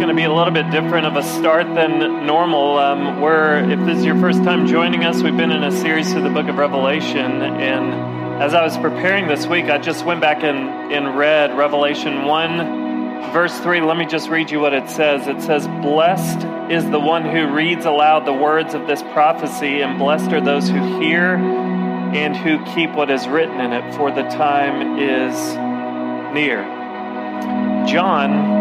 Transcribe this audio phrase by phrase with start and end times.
[0.00, 2.78] going to be a little bit different of a start than normal.
[2.78, 6.10] Um, we're, if this is your first time joining us, we've been in a series
[6.10, 7.42] through the book of Revelation.
[7.42, 12.24] And as I was preparing this week, I just went back and, and read Revelation
[12.24, 13.82] 1, verse 3.
[13.82, 15.28] Let me just read you what it says.
[15.28, 19.98] It says, Blessed is the one who reads aloud the words of this prophecy, and
[19.98, 24.22] blessed are those who hear and who keep what is written in it, for the
[24.22, 25.34] time is
[26.34, 26.62] near.
[27.86, 28.59] John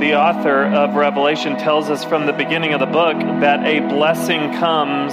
[0.00, 4.54] the author of Revelation tells us from the beginning of the book that a blessing
[4.54, 5.12] comes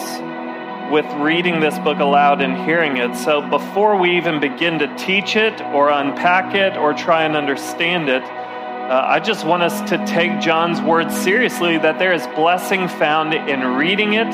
[0.90, 3.14] with reading this book aloud and hearing it.
[3.18, 8.08] So before we even begin to teach it or unpack it or try and understand
[8.08, 12.88] it, uh, I just want us to take John's words seriously that there is blessing
[12.88, 14.34] found in reading it,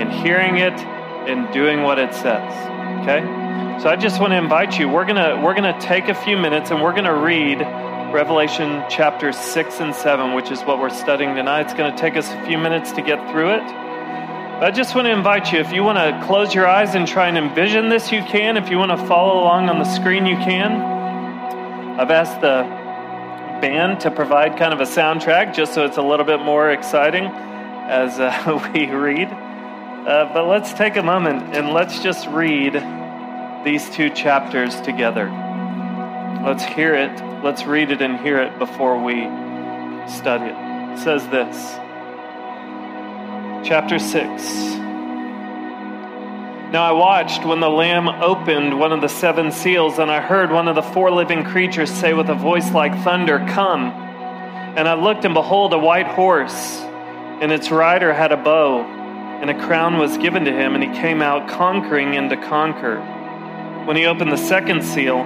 [0.00, 0.72] in hearing it,
[1.28, 2.50] in doing what it says.
[3.02, 3.20] Okay?
[3.82, 4.88] So I just want to invite you.
[4.88, 7.60] We're going to we're going to take a few minutes and we're going to read
[8.12, 11.62] Revelation chapters 6 and 7, which is what we're studying tonight.
[11.62, 13.64] It's going to take us a few minutes to get through it.
[13.64, 17.08] But I just want to invite you, if you want to close your eyes and
[17.08, 18.58] try and envision this, you can.
[18.58, 20.72] If you want to follow along on the screen, you can.
[21.98, 22.64] I've asked the
[23.62, 27.24] band to provide kind of a soundtrack just so it's a little bit more exciting
[27.24, 29.28] as uh, we read.
[29.28, 32.74] Uh, but let's take a moment and let's just read
[33.64, 35.30] these two chapters together.
[36.44, 39.24] Let's hear it Let's read it and hear it before we
[40.06, 40.54] study it.
[40.92, 41.56] It says this
[43.66, 44.76] Chapter 6.
[46.70, 50.52] Now I watched when the Lamb opened one of the seven seals, and I heard
[50.52, 53.86] one of the four living creatures say with a voice like thunder, Come.
[54.76, 56.78] And I looked, and behold, a white horse,
[57.40, 60.90] and its rider had a bow, and a crown was given to him, and he
[61.00, 63.00] came out conquering and to conquer.
[63.84, 65.24] When he opened the second seal,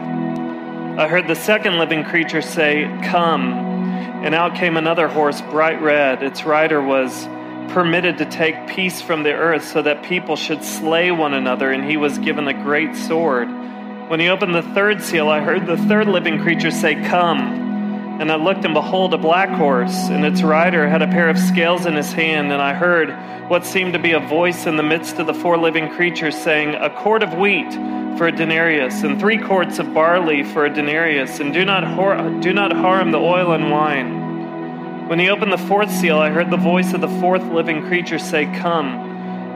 [0.98, 3.52] I heard the second living creature say, Come.
[4.24, 6.22] And out came another horse, bright red.
[6.22, 7.26] Its rider was
[7.70, 11.84] permitted to take peace from the earth so that people should slay one another, and
[11.84, 13.46] he was given a great sword.
[14.08, 17.66] When he opened the third seal, I heard the third living creature say, Come.
[18.18, 21.38] And I looked, and behold, a black horse, and its rider had a pair of
[21.38, 22.50] scales in his hand.
[22.50, 23.10] And I heard
[23.50, 26.74] what seemed to be a voice in the midst of the four living creatures saying,
[26.74, 27.70] A quart of wheat
[28.16, 32.40] for a denarius, and three quarts of barley for a denarius, and do not, har-
[32.40, 35.08] do not harm the oil and wine.
[35.08, 38.18] When he opened the fourth seal, I heard the voice of the fourth living creature
[38.18, 38.86] say, Come.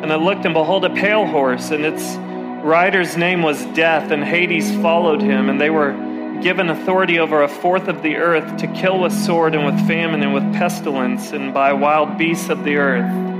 [0.02, 2.16] And I looked, and behold, a pale horse, and its
[2.64, 5.92] rider's name was Death, and Hades followed him, and they were
[6.40, 10.22] given authority over a fourth of the earth to kill with sword, and with famine,
[10.22, 13.39] and with pestilence, and by wild beasts of the earth.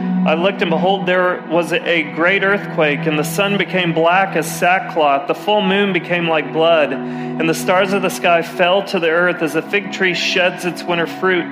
[0.23, 4.45] I looked, and behold, there was a great earthquake, and the sun became black as
[4.59, 5.27] sackcloth.
[5.27, 9.09] The full moon became like blood, and the stars of the sky fell to the
[9.09, 11.47] earth as a fig tree sheds its winter fruit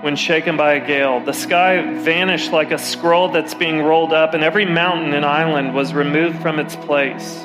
[0.00, 1.18] when shaken by a gale.
[1.18, 5.74] The sky vanished like a scroll that's being rolled up, and every mountain and island
[5.74, 7.44] was removed from its place.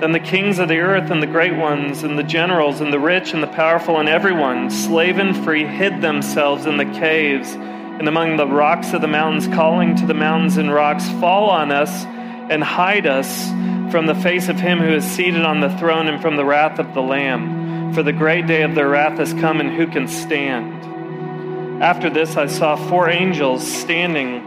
[0.00, 2.98] Then the kings of the earth, and the great ones, and the generals, and the
[2.98, 7.56] rich, and the powerful, and everyone, slave and free, hid themselves in the caves
[7.98, 11.72] and among the rocks of the mountains, calling to the mountains and rocks, Fall on
[11.72, 13.48] us and hide us
[13.90, 16.78] from the face of him who is seated on the throne and from the wrath
[16.78, 17.94] of the Lamb.
[17.94, 21.82] For the great day of their wrath has come, and who can stand?
[21.82, 24.44] After this, I saw four angels standing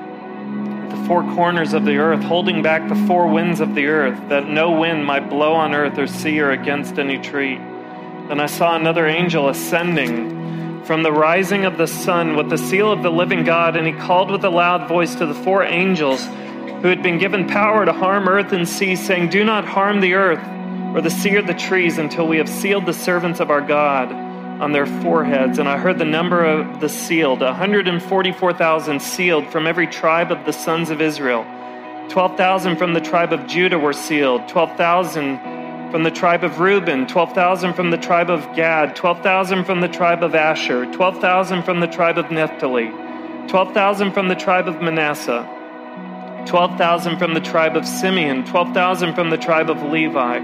[0.84, 4.30] at the four corners of the earth, holding back the four winds of the earth,
[4.30, 7.58] that no wind might blow on earth or sea or against any tree.
[7.58, 10.39] Then I saw another angel ascending
[10.90, 13.94] from the rising of the sun with the seal of the living God, and he
[13.94, 16.26] called with a loud voice to the four angels
[16.82, 20.16] who had been given power to harm earth and sea, saying, Do not harm the
[20.16, 20.44] earth
[20.96, 24.12] or the sea or the trees until we have sealed the servants of our God
[24.12, 25.60] on their foreheads.
[25.60, 30.54] And I heard the number of the sealed 144,000 sealed from every tribe of the
[30.54, 31.46] sons of Israel.
[32.10, 35.38] 12,000 from the tribe of Judah were sealed, 12,000
[35.92, 40.24] from the tribe of Reuben, 12,000 from the tribe of Gad, 12,000 from the tribe
[40.24, 42.92] of Asher, 12,000 from the tribe of Naphtali,
[43.48, 45.48] 12,000 from the tribe of Manasseh,
[46.46, 50.40] 12,000 from the tribe of Simeon, 12,000 from the tribe of Levi,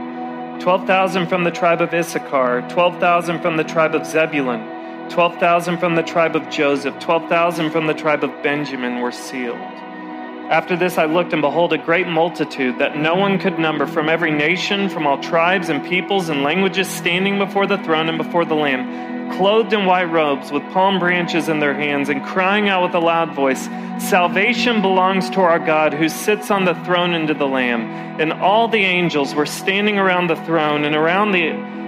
[0.59, 6.03] 12,000 from the tribe of Issachar, 12,000 from the tribe of Zebulun, 12,000 from the
[6.03, 9.84] tribe of Joseph, 12,000 from the tribe of Benjamin were sealed.
[10.49, 14.09] After this, I looked, and behold, a great multitude that no one could number from
[14.09, 18.45] every nation, from all tribes and peoples and languages, standing before the throne and before
[18.45, 22.83] the Lamb, clothed in white robes, with palm branches in their hands, and crying out
[22.83, 27.27] with a loud voice Salvation belongs to our God who sits on the throne and
[27.29, 27.81] to the Lamb.
[28.19, 31.47] And all the angels were standing around the throne and around the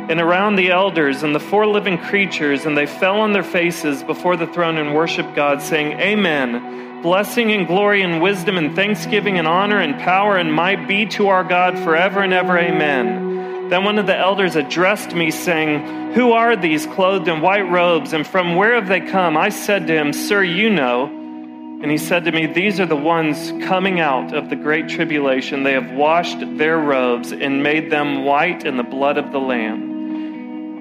[0.10, 4.04] and around the elders and the four living creatures, and they fell on their faces
[4.04, 6.87] before the throne and worshiped God, saying, Amen.
[7.08, 11.30] Blessing and glory and wisdom and thanksgiving and honor and power and might be to
[11.30, 12.60] our God forever and ever.
[12.60, 13.70] Amen.
[13.70, 18.12] Then one of the elders addressed me, saying, Who are these clothed in white robes,
[18.12, 19.38] and from where have they come?
[19.38, 21.06] I said to him, Sir, you know.
[21.06, 25.64] And he said to me, These are the ones coming out of the great tribulation.
[25.64, 29.97] They have washed their robes and made them white in the blood of the Lamb.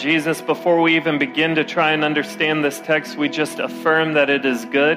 [0.00, 4.30] Jesus, before we even begin to try and understand this text, we just affirm that
[4.30, 4.96] it is good.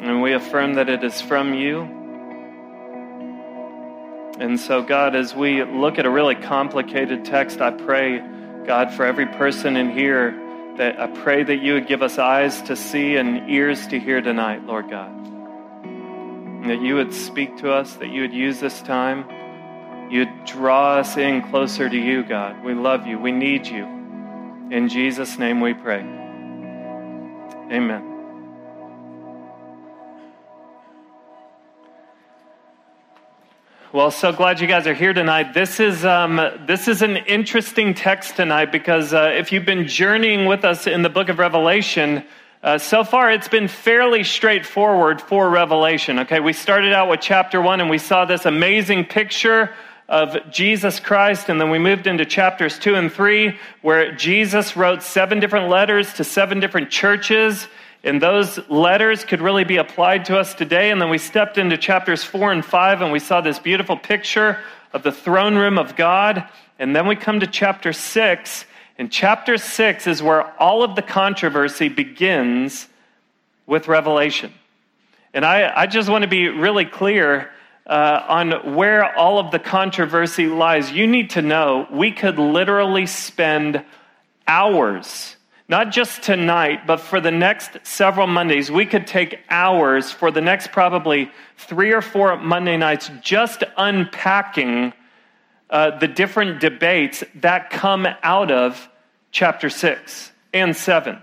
[0.00, 1.82] And we affirm that it is from you.
[4.38, 8.22] And so, God, as we look at a really complicated text, I pray,
[8.64, 10.30] God, for every person in here,
[10.76, 14.20] that I pray that you would give us eyes to see and ears to hear
[14.20, 15.10] tonight, Lord God.
[15.82, 19.24] And that you would speak to us, that you would use this time
[20.10, 22.64] you draw us in closer to you, God.
[22.64, 23.18] We love you.
[23.18, 23.84] We need you.
[24.70, 26.00] In Jesus' name we pray.
[27.72, 28.12] Amen.
[33.92, 35.54] Well, so glad you guys are here tonight.
[35.54, 36.36] This is um,
[36.66, 41.02] this is an interesting text tonight because uh, if you've been journeying with us in
[41.02, 42.22] the book of Revelation,
[42.62, 46.18] uh, so far it's been fairly straightforward for Revelation.
[46.20, 49.72] Okay, we started out with chapter one and we saw this amazing picture
[50.08, 51.48] of Jesus Christ.
[51.48, 56.12] And then we moved into chapters two and three, where Jesus wrote seven different letters
[56.14, 57.66] to seven different churches.
[58.04, 60.90] And those letters could really be applied to us today.
[60.90, 64.58] And then we stepped into chapters four and five, and we saw this beautiful picture
[64.92, 66.48] of the throne room of God.
[66.78, 68.64] And then we come to chapter six.
[68.98, 72.86] And chapter six is where all of the controversy begins
[73.66, 74.52] with Revelation.
[75.34, 77.50] And I, I just want to be really clear
[77.86, 83.06] uh, on where all of the controversy lies, you need to know we could literally
[83.06, 83.84] spend
[84.48, 85.36] hours,
[85.68, 88.70] not just tonight, but for the next several Mondays.
[88.70, 94.92] We could take hours for the next probably three or four Monday nights just unpacking
[95.70, 98.88] uh, the different debates that come out of
[99.30, 101.18] chapter 6 and 7.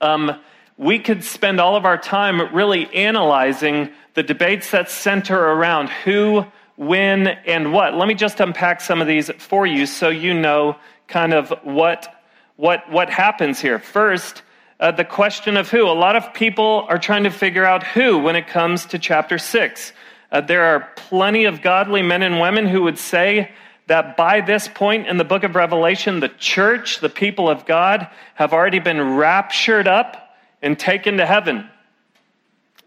[0.00, 0.40] Um,
[0.76, 6.44] we could spend all of our time really analyzing the debates that center around who,
[6.76, 7.94] when, and what.
[7.94, 10.76] Let me just unpack some of these for you so you know
[11.06, 12.12] kind of what,
[12.56, 13.78] what, what happens here.
[13.78, 14.42] First,
[14.80, 15.86] uh, the question of who.
[15.86, 19.38] A lot of people are trying to figure out who when it comes to chapter
[19.38, 19.92] 6.
[20.32, 23.52] Uh, there are plenty of godly men and women who would say
[23.86, 28.08] that by this point in the book of Revelation, the church, the people of God,
[28.34, 30.23] have already been raptured up
[30.64, 31.68] and taken to heaven.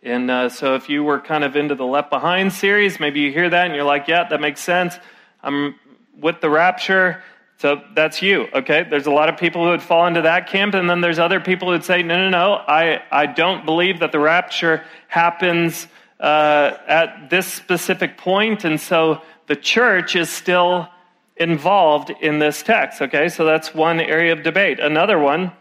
[0.03, 3.31] And uh, so, if you were kind of into the Left Behind series, maybe you
[3.31, 4.97] hear that and you're like, yeah, that makes sense.
[5.43, 5.75] I'm
[6.19, 7.23] with the rapture.
[7.59, 8.85] So that's you, okay?
[8.87, 11.39] There's a lot of people who would fall into that camp, and then there's other
[11.39, 15.87] people who would say, no, no, no, I, I don't believe that the rapture happens
[16.19, 20.87] uh, at this specific point, and so the church is still
[21.35, 23.27] involved in this text, okay?
[23.27, 24.79] So that's one area of debate.
[24.79, 25.51] Another one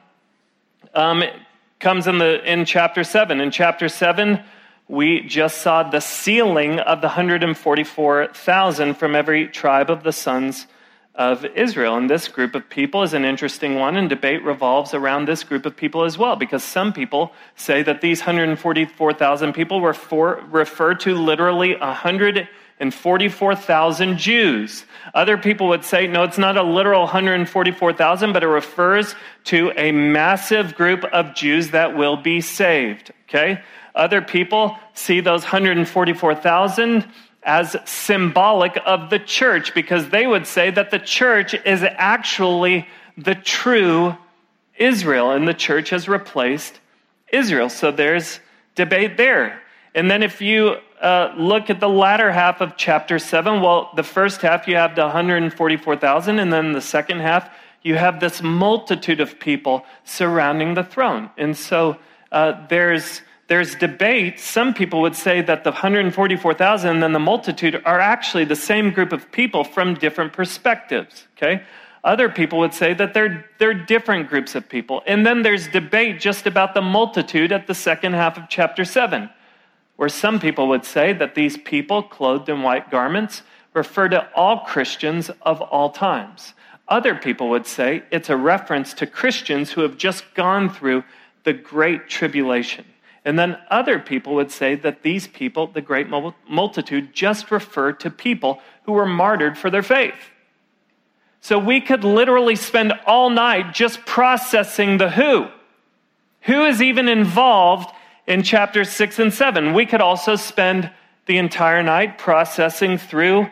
[0.97, 1.23] um,
[1.79, 3.41] comes in, the, in chapter 7.
[3.41, 4.43] In chapter 7,
[4.89, 10.67] we just saw the sealing of the 144,000 from every tribe of the sons
[11.15, 11.97] of Israel.
[11.97, 15.67] And this group of people is an interesting one, and debate revolves around this group
[15.67, 20.95] of people as well, because some people say that these 144,000 people were for, refer
[20.95, 24.85] to literally 100 and 44,000 Jews.
[25.15, 29.15] Other people would say, no, it's not a literal 144,000, but it refers
[29.45, 33.13] to a massive group of Jews that will be saved.
[33.29, 33.63] Okay?
[33.95, 37.07] Other people see those 144,000
[37.43, 43.37] as symbolic of the church because they would say that the church is actually the
[43.37, 44.17] true
[44.77, 46.79] Israel and the church has replaced
[47.33, 47.71] Israel.
[47.71, 48.41] So there's
[48.75, 49.63] debate there.
[49.97, 54.03] And then if you uh, look at the latter half of chapter 7, well, the
[54.03, 57.49] first half you have the 144,000, and then the second half
[57.83, 61.31] you have this multitude of people surrounding the throne.
[61.39, 61.97] And so
[62.31, 64.39] uh, there's, there's debate.
[64.39, 68.91] Some people would say that the 144,000 and then the multitude are actually the same
[68.91, 71.27] group of people from different perspectives.
[71.37, 71.63] Okay?
[72.05, 75.03] Other people would say that they're, they're different groups of people.
[75.07, 79.31] And then there's debate just about the multitude at the second half of chapter 7,
[79.97, 83.43] where some people would say that these people clothed in white garments
[83.75, 86.55] refer to all Christians of all times.
[86.89, 91.05] Other people would say it's a reference to Christians who have just gone through
[91.45, 92.85] the great tribulation.
[93.25, 96.07] And then other people would say that these people, the great
[96.49, 100.15] multitude, just refer to people who were martyred for their faith.
[101.41, 105.49] So we could literally spend all night just processing the who.
[106.43, 107.91] Who is even involved
[108.27, 109.75] in chapters six and seven?
[109.75, 110.91] We could also spend
[111.27, 113.49] the entire night processing through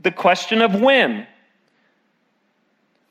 [0.00, 1.26] the question of when.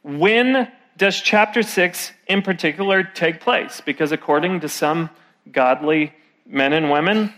[0.03, 3.81] When does chapter six in particular take place?
[3.81, 5.09] Because according to some
[5.51, 6.13] godly
[6.45, 7.33] men and women,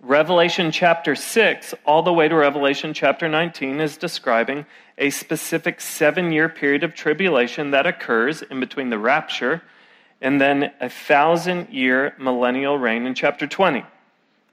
[0.00, 4.66] Revelation chapter 6, all the way to Revelation chapter 19, is describing
[4.98, 9.62] a specific seven year period of tribulation that occurs in between the rapture
[10.20, 13.84] and then a thousand year millennial reign in chapter 20.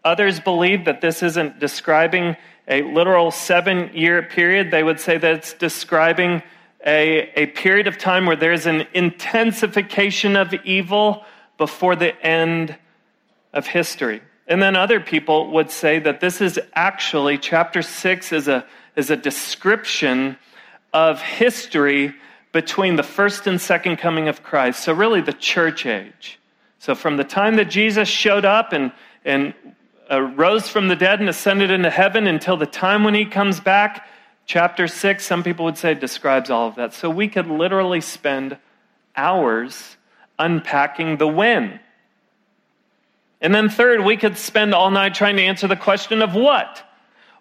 [0.04, 2.36] Others believe that this isn't describing
[2.68, 4.72] a literal seven year period.
[4.72, 6.44] They would say that it's describing
[6.86, 11.24] a, a period of time where there's an intensification of evil
[11.58, 12.76] before the end
[13.54, 14.22] of history.
[14.48, 18.66] And then other people would say that this is actually, chapter 6 is a,
[18.96, 20.38] is a description
[20.92, 22.14] of history
[22.54, 24.84] between the first and second coming of Christ.
[24.84, 26.40] So, really, the church age.
[26.80, 28.94] So, from the time that Jesus showed up and,
[29.26, 29.54] and
[30.10, 33.60] uh, rose from the dead and ascended into heaven until the time when he comes
[33.60, 34.08] back,
[34.46, 36.94] chapter 6, some people would say, describes all of that.
[36.94, 38.58] So, we could literally spend
[39.16, 39.98] hours
[40.38, 41.80] unpacking the when.
[43.42, 46.88] And then, third, we could spend all night trying to answer the question of what?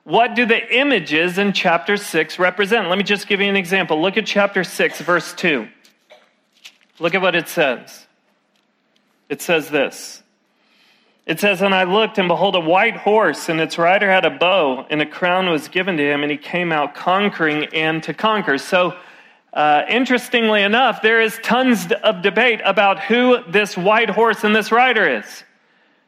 [0.04, 2.88] What do the images in chapter 6 represent?
[2.88, 4.02] Let me just give you an example.
[4.02, 5.68] Look at chapter 6, verse 2.
[6.98, 8.06] Look at what it says.
[9.28, 10.22] It says this
[11.24, 14.30] It says, And I looked, and behold, a white horse, and its rider had a
[14.30, 18.12] bow, and a crown was given to him, and he came out conquering and to
[18.12, 18.58] conquer.
[18.58, 18.96] So,
[19.52, 24.72] uh, interestingly enough, there is tons of debate about who this white horse and this
[24.72, 25.44] rider is.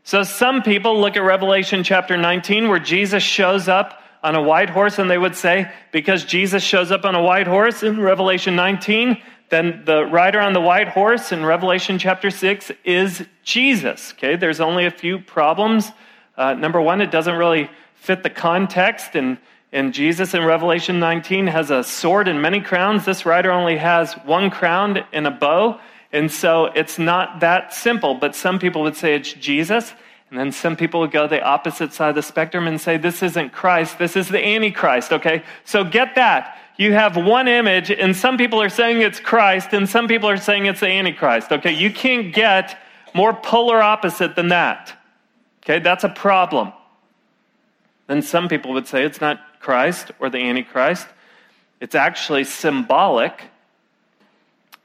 [0.07, 4.69] So some people look at Revelation chapter 19 where Jesus shows up on a white
[4.69, 8.55] horse and they would say, because Jesus shows up on a white horse in Revelation
[8.55, 9.17] 19,
[9.49, 14.13] then the rider on the white horse in Revelation chapter 6 is Jesus.
[14.13, 15.91] Okay, there's only a few problems.
[16.37, 19.39] Uh, number one, it doesn't really fit the context, and,
[19.73, 23.07] and Jesus in Revelation 19 has a sword and many crowns.
[23.07, 25.81] This rider only has one crown and a bow.
[26.15, 29.93] And so it's not that simple, but some people would say it's Jesus.
[30.31, 33.21] And then some people would go the opposite side of the spectrum and say, this
[33.21, 35.43] isn't Christ, this is the Antichrist, okay?
[35.65, 36.57] So get that.
[36.77, 40.37] You have one image, and some people are saying it's Christ, and some people are
[40.37, 41.73] saying it's the Antichrist, okay?
[41.73, 42.79] You can't get
[43.13, 44.97] more polar opposite than that,
[45.65, 45.81] okay?
[45.81, 46.73] That's a problem.
[48.07, 51.09] Then some people would say it's not Christ or the Antichrist,
[51.81, 53.43] it's actually symbolic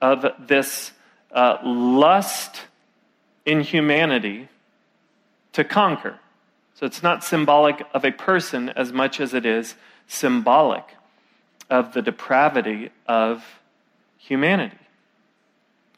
[0.02, 0.92] of this
[1.32, 2.62] uh, lust
[3.46, 4.48] in humanity
[5.54, 6.20] to conquer.
[6.76, 9.76] So it's not symbolic of a person as much as it is
[10.08, 10.86] symbolic
[11.70, 13.44] of the depravity of
[14.18, 14.78] humanity.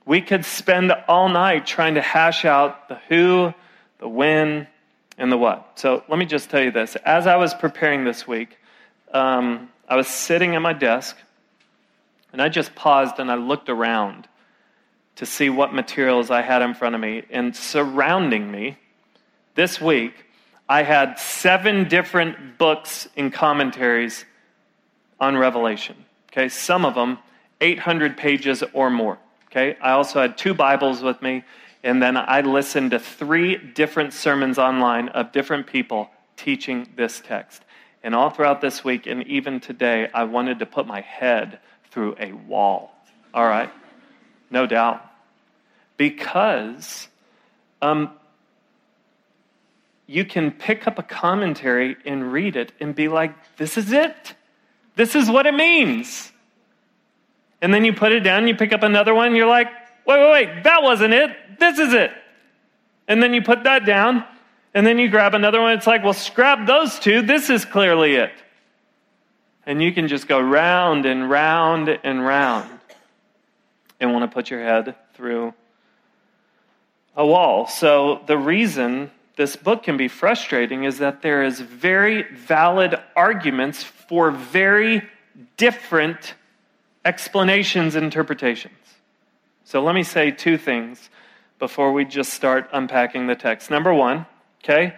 [0.06, 3.54] We could spend all night trying to hash out the who,
[4.00, 4.68] the when,
[5.18, 5.74] and the what.
[5.76, 6.96] So let me just tell you this.
[7.06, 8.58] As I was preparing this week,
[9.14, 11.16] um, I was sitting at my desk
[12.34, 14.28] and I just paused and I looked around
[15.16, 17.24] to see what materials I had in front of me.
[17.30, 18.78] And surrounding me
[19.56, 20.14] this week,
[20.68, 24.26] I had seven different books and commentaries
[25.20, 26.06] on Revelation.
[26.32, 27.20] Okay, some of them
[27.60, 29.18] 800 pages or more.
[29.48, 31.44] Okay, I also had two Bibles with me,
[31.84, 37.64] and then I listened to three different sermons online of different people teaching this text.
[38.04, 41.60] And all throughout this week, and even today, I wanted to put my head
[41.92, 42.92] through a wall.
[43.34, 43.70] All right?
[44.52, 45.02] No doubt.
[45.98, 47.08] Because
[47.82, 48.12] um,
[50.06, 54.36] you can pick up a commentary and read it and be like, this is it.
[54.96, 56.32] This is what it means.
[57.62, 59.68] And then you put it down, you pick up another one, you're like,
[60.06, 61.32] wait, wait, wait, that wasn't it.
[61.60, 62.12] This is it.
[63.08, 64.26] And then you put that down,
[64.74, 65.74] and then you grab another one.
[65.74, 67.22] It's like, well, scrap those two.
[67.22, 68.32] This is clearly it.
[69.66, 72.81] And you can just go round and round and round
[74.02, 75.54] and want to put your head through
[77.16, 77.68] a wall.
[77.68, 83.84] So the reason this book can be frustrating is that there is very valid arguments
[83.84, 85.04] for very
[85.56, 86.34] different
[87.06, 88.76] explanations and interpretations.
[89.64, 91.10] So let me say two things
[91.60, 93.70] before we just start unpacking the text.
[93.70, 94.26] Number 1,
[94.64, 94.96] okay?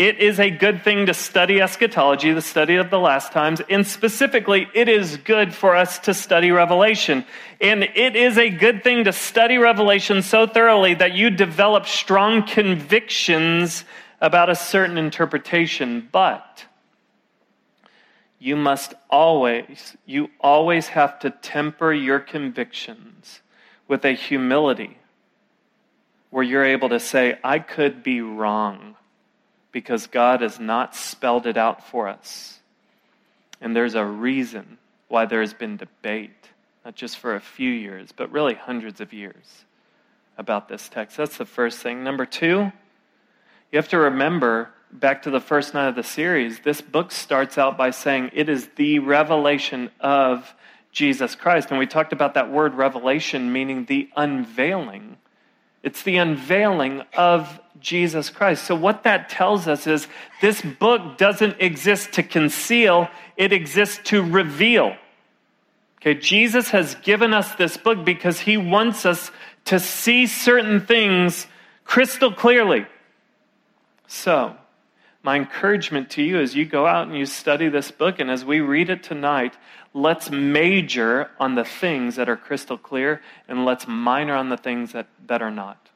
[0.00, 3.86] It is a good thing to study eschatology, the study of the last times, and
[3.86, 7.26] specifically, it is good for us to study Revelation.
[7.60, 12.46] And it is a good thing to study Revelation so thoroughly that you develop strong
[12.46, 13.84] convictions
[14.22, 16.08] about a certain interpretation.
[16.10, 16.64] But
[18.38, 23.42] you must always, you always have to temper your convictions
[23.86, 24.96] with a humility
[26.30, 28.96] where you're able to say, I could be wrong
[29.72, 32.58] because God has not spelled it out for us.
[33.60, 36.48] And there's a reason why there has been debate,
[36.84, 39.64] not just for a few years, but really hundreds of years
[40.38, 41.16] about this text.
[41.16, 42.02] That's the first thing.
[42.02, 42.72] Number two,
[43.70, 47.58] you have to remember back to the first night of the series, this book starts
[47.58, 50.52] out by saying it is the revelation of
[50.92, 51.70] Jesus Christ.
[51.70, 55.16] And we talked about that word revelation meaning the unveiling.
[55.82, 58.64] It's the unveiling of Jesus Christ.
[58.64, 60.06] So, what that tells us is
[60.40, 64.96] this book doesn't exist to conceal, it exists to reveal.
[66.00, 69.30] Okay, Jesus has given us this book because he wants us
[69.66, 71.46] to see certain things
[71.84, 72.86] crystal clearly.
[74.06, 74.56] So,
[75.22, 78.44] my encouragement to you as you go out and you study this book, and as
[78.44, 79.56] we read it tonight,
[79.92, 84.92] let's major on the things that are crystal clear and let's minor on the things
[84.92, 85.89] that, that are not.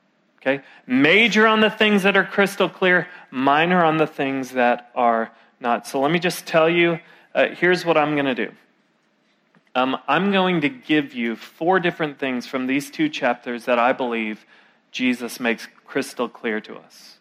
[0.45, 0.63] Okay?
[0.87, 5.87] Major on the things that are crystal clear, minor on the things that are not.
[5.87, 6.99] So let me just tell you
[7.35, 8.53] uh, here's what I'm going to do.
[9.75, 13.93] Um, I'm going to give you four different things from these two chapters that I
[13.93, 14.45] believe
[14.93, 17.19] Jesus makes crystal clear to us.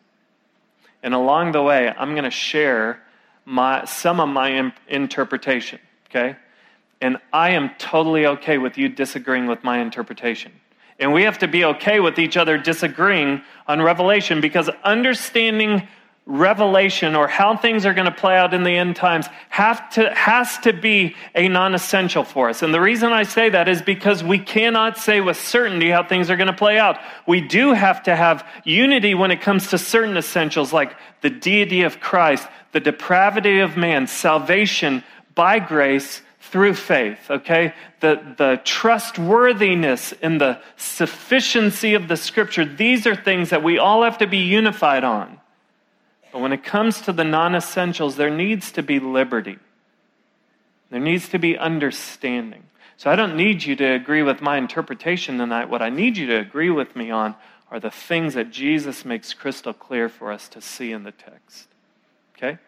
[1.01, 3.01] And along the way, I'm going to share
[3.45, 6.35] my, some of my interpretation, okay?
[7.01, 10.51] And I am totally okay with you disagreeing with my interpretation.
[10.99, 15.87] And we have to be okay with each other disagreeing on Revelation because understanding
[16.25, 20.13] revelation or how things are going to play out in the end times have to,
[20.13, 22.61] has to be a non essential for us.
[22.61, 26.29] And the reason I say that is because we cannot say with certainty how things
[26.29, 26.97] are going to play out.
[27.27, 31.81] We do have to have unity when it comes to certain essentials like the deity
[31.81, 35.03] of Christ, the depravity of man, salvation
[35.35, 36.21] by grace
[36.53, 37.73] through faith, okay?
[37.99, 44.03] The, the trustworthiness and the sufficiency of the scripture, these are things that we all
[44.03, 45.39] have to be unified on.
[46.31, 49.57] But when it comes to the non essentials, there needs to be liberty,
[50.91, 52.61] there needs to be understanding.
[52.97, 55.71] So I don't need you to agree with my interpretation tonight.
[55.71, 57.33] What I need you to agree with me on
[57.71, 61.67] are the things that Jesus makes crystal clear for us to see in the text.
[62.37, 62.59] Okay?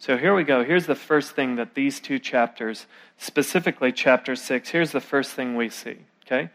[0.00, 0.64] So here we go.
[0.64, 5.56] Here's the first thing that these two chapters, specifically chapter 6, here's the first thing
[5.56, 5.96] we see.
[6.24, 6.50] Okay?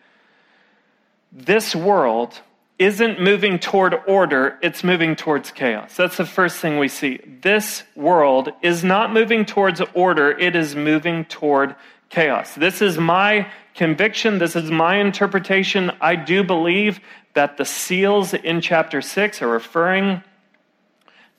[1.31, 2.39] This world
[2.79, 5.95] isn't moving toward order, it's moving towards chaos.
[5.95, 7.19] That's the first thing we see.
[7.41, 11.75] This world is not moving towards order, it is moving toward
[12.09, 12.55] chaos.
[12.55, 15.91] This is my conviction, this is my interpretation.
[15.99, 16.99] I do believe
[17.33, 20.23] that the seals in chapter 6 are referring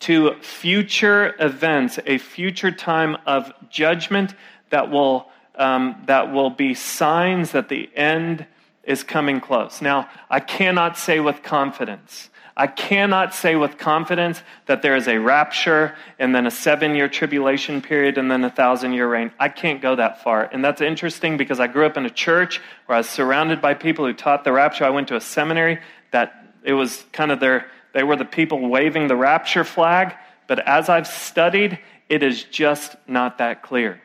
[0.05, 4.35] to future events, a future time of judgment
[4.69, 8.47] that will, um, that will be signs that the end
[8.83, 9.81] is coming close.
[9.81, 12.29] Now, I cannot say with confidence.
[12.55, 17.09] I cannot say with confidence that there is a rapture and then a seven year
[17.09, 19.33] tribulation period and then a thousand year reign.
[19.40, 20.45] I can't go that far.
[20.53, 23.73] And that's interesting because I grew up in a church where I was surrounded by
[23.73, 24.85] people who taught the rapture.
[24.85, 25.81] I went to a seminary
[26.12, 30.14] that it was kind of their, they were the people waving the rapture flag,
[30.46, 31.78] but as I've studied,
[32.09, 34.00] it is just not that clear.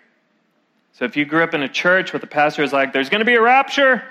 [0.94, 3.20] So if you grew up in a church where the pastor is like, there's going
[3.20, 4.04] to be a rapture,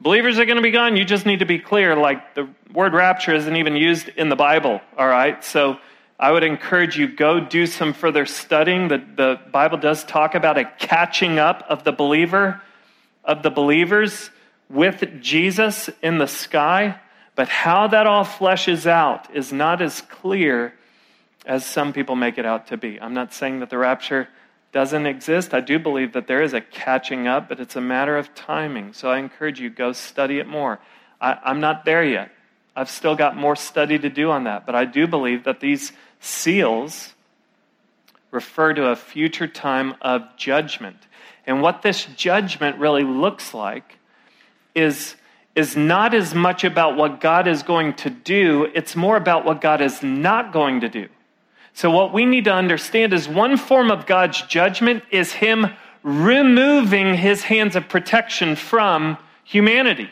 [0.00, 1.94] believers are going to be gone, you just need to be clear.
[1.94, 5.44] Like the word rapture isn't even used in the Bible, all right?
[5.44, 5.78] So
[6.18, 8.88] I would encourage you go do some further studying.
[8.88, 12.60] The, the Bible does talk about a catching up of the believer,
[13.24, 14.30] of the believers
[14.70, 16.98] with Jesus in the sky.
[17.38, 20.74] But how that all fleshes out is not as clear
[21.46, 23.00] as some people make it out to be.
[23.00, 24.26] I'm not saying that the rapture
[24.72, 25.54] doesn't exist.
[25.54, 28.92] I do believe that there is a catching up, but it's a matter of timing.
[28.92, 30.80] So I encourage you, go study it more.
[31.20, 32.32] I, I'm not there yet.
[32.74, 35.92] I've still got more study to do on that, but I do believe that these
[36.18, 37.14] seals
[38.32, 40.96] refer to a future time of judgment.
[41.46, 43.96] And what this judgment really looks like
[44.74, 45.14] is,
[45.58, 49.60] is not as much about what God is going to do, it's more about what
[49.60, 51.08] God is not going to do.
[51.74, 55.66] So, what we need to understand is one form of God's judgment is Him
[56.02, 60.08] removing His hands of protection from humanity.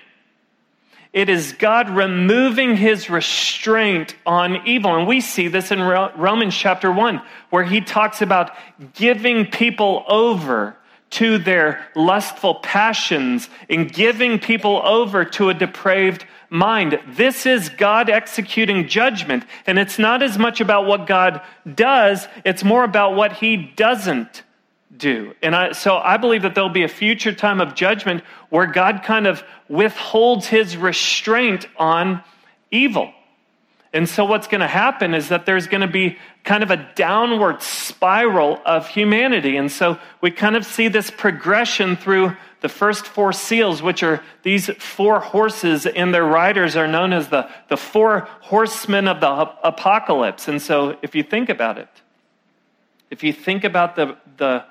[1.12, 4.96] It is God removing his restraint on evil.
[4.96, 8.54] And we see this in Romans chapter 1, where he talks about
[8.92, 10.76] giving people over
[11.10, 17.00] to their lustful passions in giving people over to a depraved mind.
[17.08, 19.44] This is God executing judgment.
[19.66, 21.40] And it's not as much about what God
[21.74, 24.42] does, it's more about what he doesn't
[24.96, 25.34] do.
[25.42, 29.02] And I, so I believe that there'll be a future time of judgment where God
[29.04, 32.22] kind of withholds his restraint on
[32.70, 33.12] evil.
[33.96, 36.88] And so what's going to happen is that there's going to be kind of a
[36.94, 39.56] downward spiral of humanity.
[39.56, 44.22] And so we kind of see this progression through the first four seals, which are
[44.42, 49.30] these four horses, and their riders are known as the, the four horsemen of the
[49.66, 50.48] apocalypse.
[50.48, 51.88] And so if you think about it,
[53.10, 54.64] if you think about the, the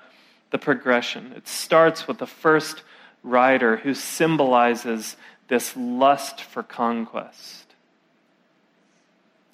[0.55, 1.33] the progression.
[1.35, 2.83] It starts with the first
[3.23, 5.17] rider who symbolizes
[5.49, 7.64] this lust for conquest.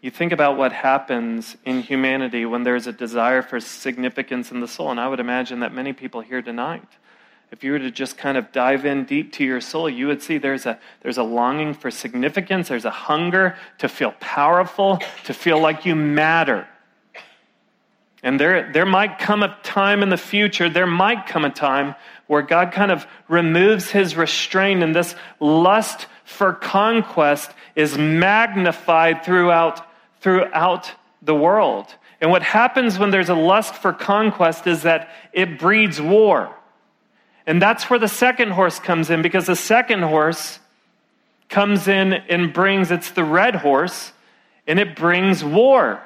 [0.02, 4.68] You think about what happens in humanity when there's a desire for significance in the
[4.68, 6.88] soul, and I would imagine that many people here tonight,
[7.52, 10.24] if you were to just kind of dive in deep to your soul, you would
[10.24, 15.34] see there's a, there's a longing for significance, there's a hunger to feel powerful, to
[15.34, 16.68] feel like you matter.
[18.24, 21.96] And there, there might come a time in the future, there might come a time
[22.28, 29.86] where God kind of removes his restraint and this lust for conquest is magnified throughout,
[30.22, 31.94] throughout the world.
[32.22, 36.56] And what happens when there's a lust for conquest is that it breeds war.
[37.48, 40.60] And that's where the second horse comes in because the second horse
[41.50, 44.14] comes in and brings, it's the red horse,
[44.68, 46.02] and it brings war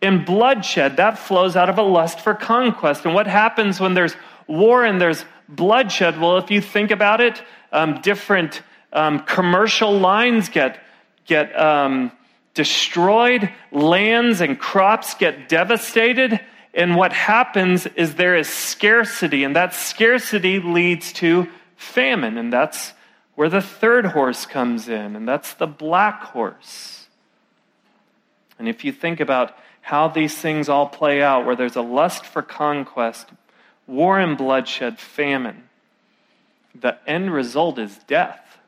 [0.00, 0.96] and bloodshed.
[0.96, 3.04] That flows out of a lust for conquest.
[3.04, 4.14] And what happens when there's
[4.46, 6.20] war and there's bloodshed?
[6.20, 10.78] Well, if you think about it, um, different um, commercial lines get,
[11.26, 12.12] get um,
[12.56, 16.40] destroyed, lands and crops get devastated.
[16.74, 22.36] And what happens is there is scarcity, and that scarcity leads to famine.
[22.38, 22.92] And that's
[23.36, 27.06] where the third horse comes in, and that's the black horse.
[28.58, 32.24] And if you think about how these things all play out, where there's a lust
[32.24, 33.28] for conquest,
[33.86, 35.68] war and bloodshed, famine.
[36.74, 38.58] The end result is death.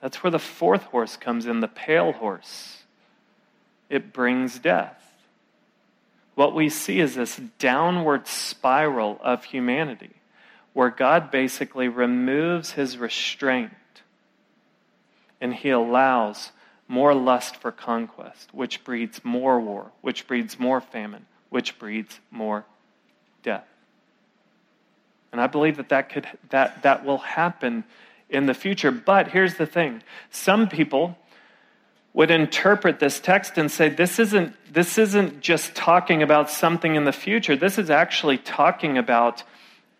[0.00, 2.81] That's where the fourth horse comes in, the pale horse.
[3.92, 4.98] It brings death.
[6.34, 10.14] What we see is this downward spiral of humanity
[10.72, 13.70] where God basically removes his restraint
[15.42, 16.52] and he allows
[16.88, 22.64] more lust for conquest, which breeds more war, which breeds more famine, which breeds more
[23.42, 23.68] death.
[25.32, 27.84] And I believe that that, could, that, that will happen
[28.30, 28.90] in the future.
[28.90, 31.18] But here's the thing some people
[32.14, 37.04] would interpret this text and say this isn't, this isn't just talking about something in
[37.04, 39.42] the future, this is actually talking about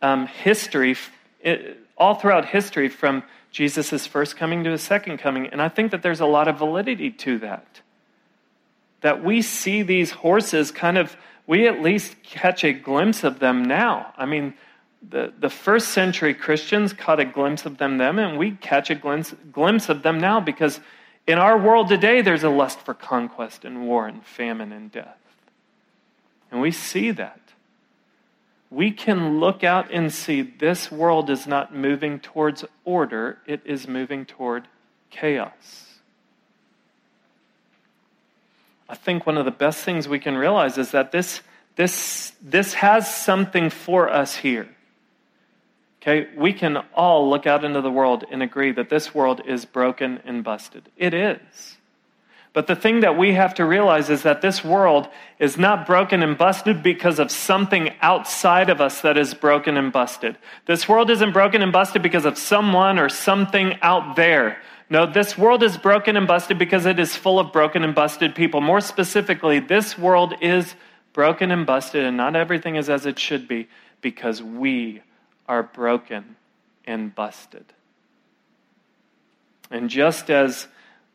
[0.02, 0.96] um, history,
[1.40, 5.46] it, all throughout history from Jesus' first coming to his second coming.
[5.48, 7.80] And I think that there's a lot of validity to that.
[9.02, 13.64] That we see these horses kind of, we at least catch a glimpse of them
[13.64, 14.12] now.
[14.16, 14.54] I mean,
[15.08, 18.94] the, the first century Christians caught a glimpse of them then, and we catch a
[18.94, 20.80] glimpse, glimpse of them now because
[21.26, 25.18] in our world today, there's a lust for conquest and war and famine and death.
[26.50, 27.40] And we see that
[28.72, 33.86] we can look out and see this world is not moving towards order, it is
[33.86, 34.66] moving toward
[35.10, 35.98] chaos.
[38.88, 41.42] I think one of the best things we can realize is that this,
[41.76, 44.68] this, this has something for us here.
[46.02, 49.64] Okay, we can all look out into the world and agree that this world is
[49.64, 50.88] broken and busted.
[50.96, 51.76] It is.
[52.52, 56.24] But the thing that we have to realize is that this world is not broken
[56.24, 60.36] and busted because of something outside of us that is broken and busted.
[60.66, 64.58] This world isn't broken and busted because of someone or something out there.
[64.90, 68.34] No, this world is broken and busted because it is full of broken and busted
[68.34, 68.60] people.
[68.60, 70.74] More specifically, this world is
[71.12, 73.68] broken and busted, and not everything is as it should be
[74.02, 75.00] because we
[75.46, 76.36] are broken
[76.84, 77.64] and busted.
[79.70, 80.66] And just as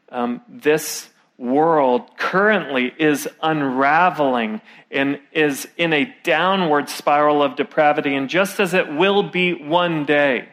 [0.10, 8.30] um, this world currently is unraveling and is in a downward spiral of depravity, and
[8.30, 10.50] just as it will be one day,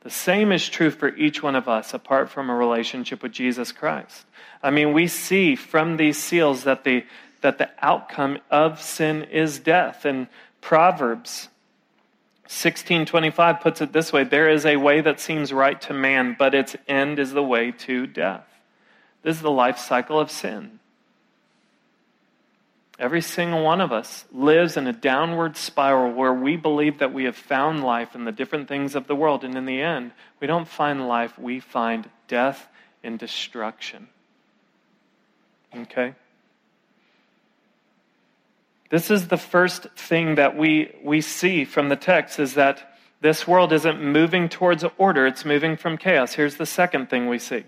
[0.00, 3.72] the same is true for each one of us apart from a relationship with Jesus
[3.72, 4.24] Christ.
[4.62, 7.04] I mean, we see from these seals that the,
[7.42, 10.04] that the outcome of sin is death.
[10.04, 10.28] And
[10.60, 11.48] Proverbs
[12.48, 16.54] 1625 puts it this way there is a way that seems right to man, but
[16.54, 18.46] its end is the way to death.
[19.22, 20.78] This is the life cycle of sin.
[22.98, 27.24] Every single one of us lives in a downward spiral where we believe that we
[27.24, 29.44] have found life in the different things of the world.
[29.44, 32.66] And in the end, we don't find life, we find death
[33.04, 34.08] and destruction.
[35.76, 36.14] Okay?
[38.90, 43.46] This is the first thing that we, we see from the text is that this
[43.46, 46.34] world isn't moving towards order, it's moving from chaos.
[46.34, 47.64] Here's the second thing we see.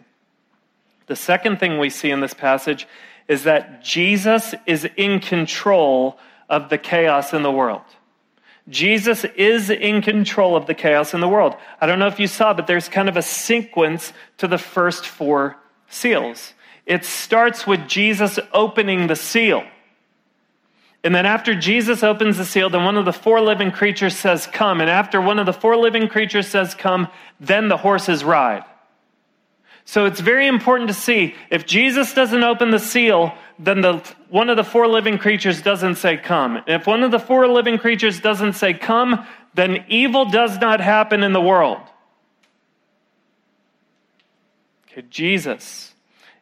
[1.07, 2.87] The second thing we see in this passage
[3.27, 7.83] is that Jesus is in control of the chaos in the world.
[8.69, 11.57] Jesus is in control of the chaos in the world.
[11.81, 15.07] I don't know if you saw, but there's kind of a sequence to the first
[15.07, 15.57] four
[15.89, 16.55] seals.
[16.87, 19.65] It starts with Jesus opening the seal.
[21.03, 24.47] And then after Jesus opens the seal, then one of the four living creatures says,
[24.47, 24.81] Come.
[24.81, 27.09] And after one of the four living creatures says, Come,
[27.39, 28.65] then the horses ride.
[29.87, 33.97] So it's very important to see if Jesus doesn't open the seal, then the,
[34.29, 36.57] one of the four living creatures doesn't say, Come.
[36.57, 40.81] And if one of the four living creatures doesn't say, Come, then evil does not
[40.81, 41.81] happen in the world.
[44.93, 45.95] Okay, Jesus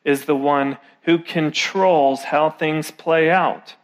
[0.05, 3.77] is the one who controls how things play out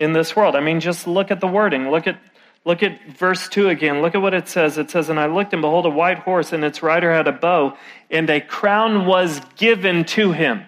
[0.00, 0.54] in this world.
[0.54, 1.90] I mean, just look at the wording.
[1.90, 2.18] Look at
[2.68, 4.02] Look at verse 2 again.
[4.02, 4.76] Look at what it says.
[4.76, 7.32] It says, And I looked, and behold, a white horse, and its rider had a
[7.32, 7.78] bow,
[8.10, 10.64] and a crown was given to him.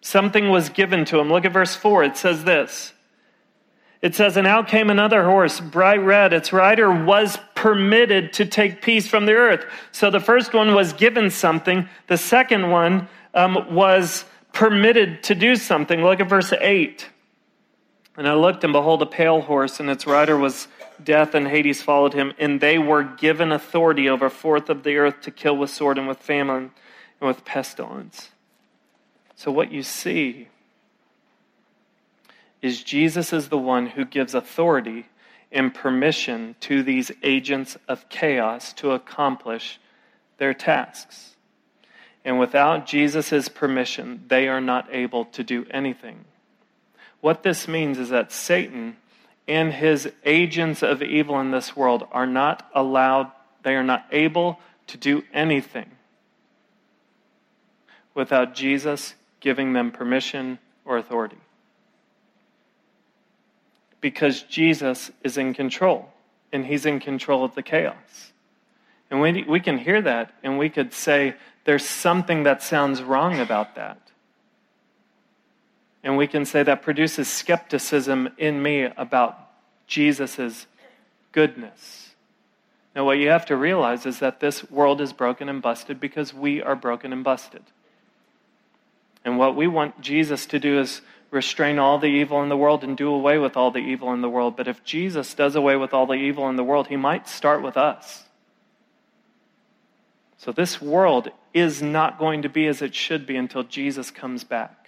[0.00, 1.30] Something was given to him.
[1.30, 2.04] Look at verse 4.
[2.04, 2.94] It says this
[4.00, 6.32] It says, And out came another horse, bright red.
[6.32, 9.66] Its rider was permitted to take peace from the earth.
[9.90, 15.56] So the first one was given something, the second one um, was permitted to do
[15.56, 16.02] something.
[16.02, 17.08] Look at verse 8.
[18.16, 20.68] And I looked, and behold, a pale horse, and its rider was
[21.02, 24.96] death and Hades followed him, and they were given authority over a fourth of the
[24.96, 26.70] earth to kill with sword and with famine
[27.20, 28.30] and with pestilence.
[29.34, 30.48] So, what you see
[32.60, 35.06] is Jesus is the one who gives authority
[35.50, 39.80] and permission to these agents of chaos to accomplish
[40.38, 41.34] their tasks.
[42.24, 46.24] And without Jesus' permission, they are not able to do anything.
[47.22, 48.96] What this means is that Satan
[49.46, 53.30] and his agents of evil in this world are not allowed,
[53.62, 54.58] they are not able
[54.88, 55.88] to do anything
[58.12, 61.38] without Jesus giving them permission or authority.
[64.00, 66.12] Because Jesus is in control,
[66.52, 68.32] and he's in control of the chaos.
[69.12, 73.38] And we, we can hear that, and we could say, there's something that sounds wrong
[73.38, 74.00] about that.
[76.02, 79.38] And we can say that produces skepticism in me about
[79.86, 80.66] Jesus'
[81.30, 82.14] goodness.
[82.94, 86.34] Now, what you have to realize is that this world is broken and busted because
[86.34, 87.62] we are broken and busted.
[89.24, 92.84] And what we want Jesus to do is restrain all the evil in the world
[92.84, 94.56] and do away with all the evil in the world.
[94.56, 97.62] But if Jesus does away with all the evil in the world, he might start
[97.62, 98.24] with us.
[100.36, 104.44] So this world is not going to be as it should be until Jesus comes
[104.44, 104.81] back.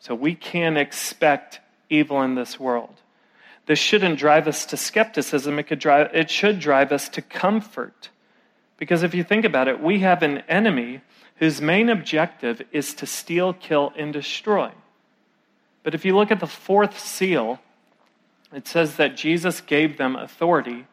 [0.00, 2.94] So we can expect evil in this world.
[3.66, 5.58] This shouldn't drive us to skepticism.
[5.58, 8.08] It, could drive, it should drive us to comfort.
[8.78, 11.02] Because if you think about it, we have an enemy
[11.36, 14.70] whose main objective is to steal, kill, and destroy.
[15.82, 17.60] But if you look at the fourth seal,
[18.52, 20.86] it says that Jesus gave them authority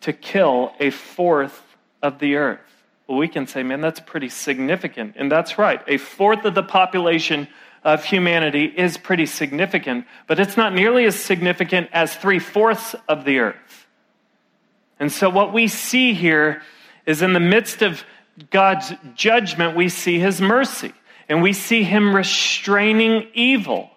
[0.00, 2.60] to kill a fourth of the earth.
[3.06, 5.14] Well, we can say, man, that's pretty significant.
[5.16, 5.82] And that's right.
[5.86, 7.48] A fourth of the population
[7.94, 13.24] of humanity is pretty significant, but it's not nearly as significant as three fourths of
[13.24, 13.86] the earth.
[15.00, 16.62] And so, what we see here
[17.06, 18.04] is in the midst of
[18.50, 20.92] God's judgment, we see his mercy
[21.28, 23.90] and we see him restraining evil.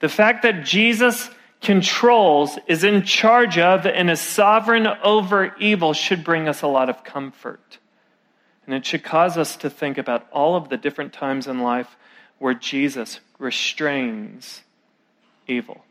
[0.00, 1.30] The fact that Jesus
[1.62, 6.90] controls, is in charge of, and is sovereign over evil should bring us a lot
[6.90, 7.78] of comfort.
[8.66, 11.96] And it should cause us to think about all of the different times in life
[12.42, 14.62] where Jesus restrains
[15.46, 15.84] evil.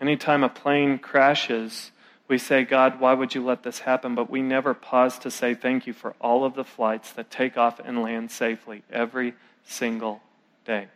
[0.00, 1.90] Anytime a plane crashes,
[2.28, 4.14] we say, God, why would you let this happen?
[4.14, 7.56] But we never pause to say thank you for all of the flights that take
[7.56, 10.20] off and land safely every single
[10.64, 10.86] day.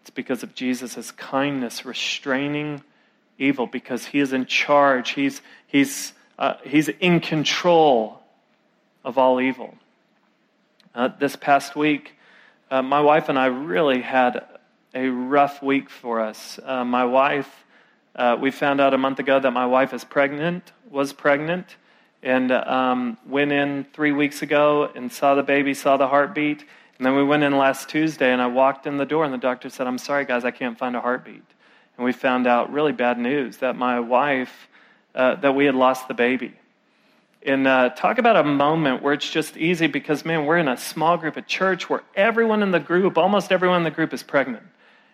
[0.00, 2.82] It's because of Jesus' kindness restraining
[3.36, 8.22] evil, because he is in charge, he's, he's, uh, he's in control
[9.04, 9.74] of all evil.
[10.92, 12.16] Uh, this past week,
[12.68, 14.44] uh, my wife and I really had
[14.92, 16.58] a rough week for us.
[16.64, 17.64] Uh, my wife,
[18.16, 21.76] uh, we found out a month ago that my wife is pregnant, was pregnant,
[22.24, 26.64] and um, went in three weeks ago and saw the baby, saw the heartbeat.
[26.98, 29.38] And then we went in last Tuesday, and I walked in the door, and the
[29.38, 31.44] doctor said, I'm sorry, guys, I can't find a heartbeat.
[31.96, 34.68] And we found out really bad news that my wife,
[35.14, 36.54] uh, that we had lost the baby.
[37.42, 40.76] And uh, talk about a moment where it's just easy because, man, we're in a
[40.76, 44.22] small group at church where everyone in the group, almost everyone in the group, is
[44.22, 44.64] pregnant.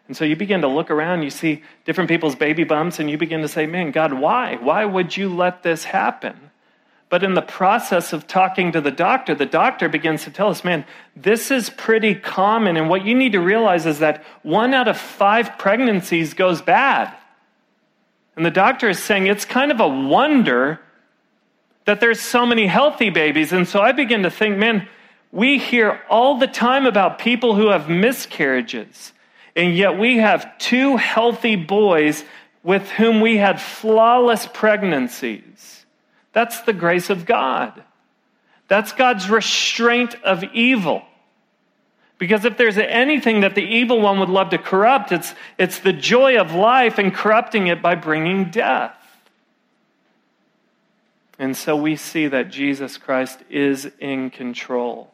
[0.08, 3.18] And so you begin to look around, you see different people's baby bumps, and you
[3.18, 4.56] begin to say, man, God, why?
[4.56, 6.50] Why would you let this happen?
[7.08, 10.64] But in the process of talking to the doctor, the doctor begins to tell us,
[10.64, 10.84] man,
[11.14, 12.76] this is pretty common.
[12.76, 17.14] And what you need to realize is that one out of five pregnancies goes bad.
[18.34, 20.80] And the doctor is saying it's kind of a wonder
[21.86, 23.52] that there's so many healthy babies.
[23.52, 24.88] And so I begin to think, man,
[25.32, 29.12] we hear all the time about people who have miscarriages.
[29.54, 32.24] And yet we have two healthy boys
[32.62, 35.86] with whom we had flawless pregnancies.
[36.32, 37.82] That's the grace of God.
[38.68, 41.02] That's God's restraint of evil.
[42.18, 45.92] Because if there's anything that the evil one would love to corrupt, it's, it's the
[45.92, 48.95] joy of life and corrupting it by bringing death.
[51.38, 55.12] And so we see that Jesus Christ is in control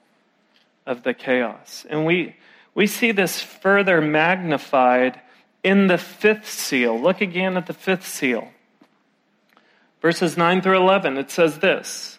[0.87, 1.85] of the chaos.
[1.89, 2.37] And we,
[2.75, 5.21] we see this further magnified
[5.63, 7.01] in the fifth seal.
[7.01, 8.49] Look again at the fifth seal.
[10.01, 12.19] Verses 9 through 11, it says this.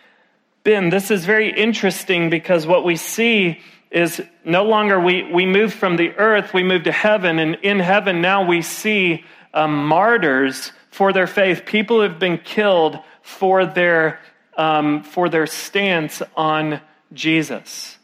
[0.63, 0.89] been.
[0.89, 5.97] This is very interesting because what we see is no longer we, we move from
[5.97, 11.11] the earth, we move to heaven, and in heaven now we see um, martyrs for
[11.13, 14.19] their faith, people who have been killed for their,
[14.57, 16.79] um, for their stance on
[17.13, 17.97] Jesus.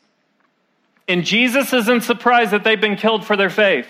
[1.07, 3.87] And Jesus isn't surprised that they've been killed for their faith.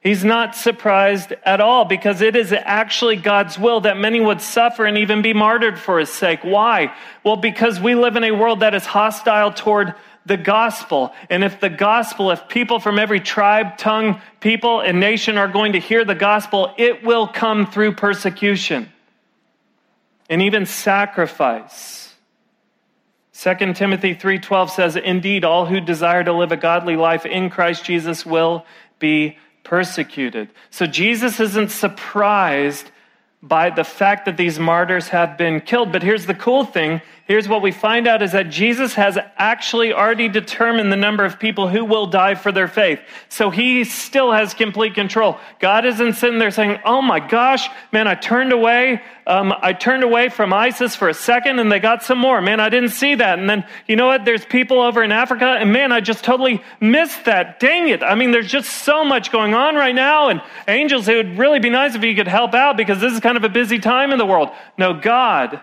[0.00, 4.86] He's not surprised at all because it is actually God's will that many would suffer
[4.86, 6.40] and even be martyred for his sake.
[6.42, 6.94] Why?
[7.24, 11.12] Well, because we live in a world that is hostile toward the gospel.
[11.30, 15.72] And if the gospel, if people from every tribe, tongue, people, and nation are going
[15.72, 18.92] to hear the gospel, it will come through persecution
[20.30, 22.14] and even sacrifice.
[23.32, 27.84] 2 Timothy 3:12 says, "Indeed, all who desire to live a godly life in Christ
[27.84, 28.64] Jesus will
[28.98, 32.90] be persecuted." So Jesus isn't surprised
[33.42, 35.92] by the fact that these martyrs have been killed.
[35.92, 37.00] But here's the cool thing.
[37.28, 41.38] Here's what we find out is that Jesus has actually already determined the number of
[41.38, 43.00] people who will die for their faith.
[43.28, 45.36] So he still has complete control.
[45.60, 49.02] God isn't sitting there saying, Oh my gosh, man, I turned away.
[49.26, 52.40] Um, I turned away from ISIS for a second and they got some more.
[52.40, 53.38] Man, I didn't see that.
[53.38, 54.24] And then, you know what?
[54.24, 57.60] There's people over in Africa and man, I just totally missed that.
[57.60, 58.02] Dang it.
[58.02, 60.30] I mean, there's just so much going on right now.
[60.30, 63.20] And angels, it would really be nice if you could help out because this is
[63.20, 64.48] kind of a busy time in the world.
[64.78, 65.60] No, God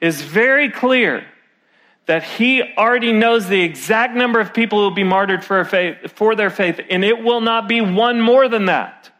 [0.00, 1.24] is very clear
[2.06, 6.10] that he already knows the exact number of people who will be martyred for, faith,
[6.12, 9.10] for their faith, and it will not be one more than that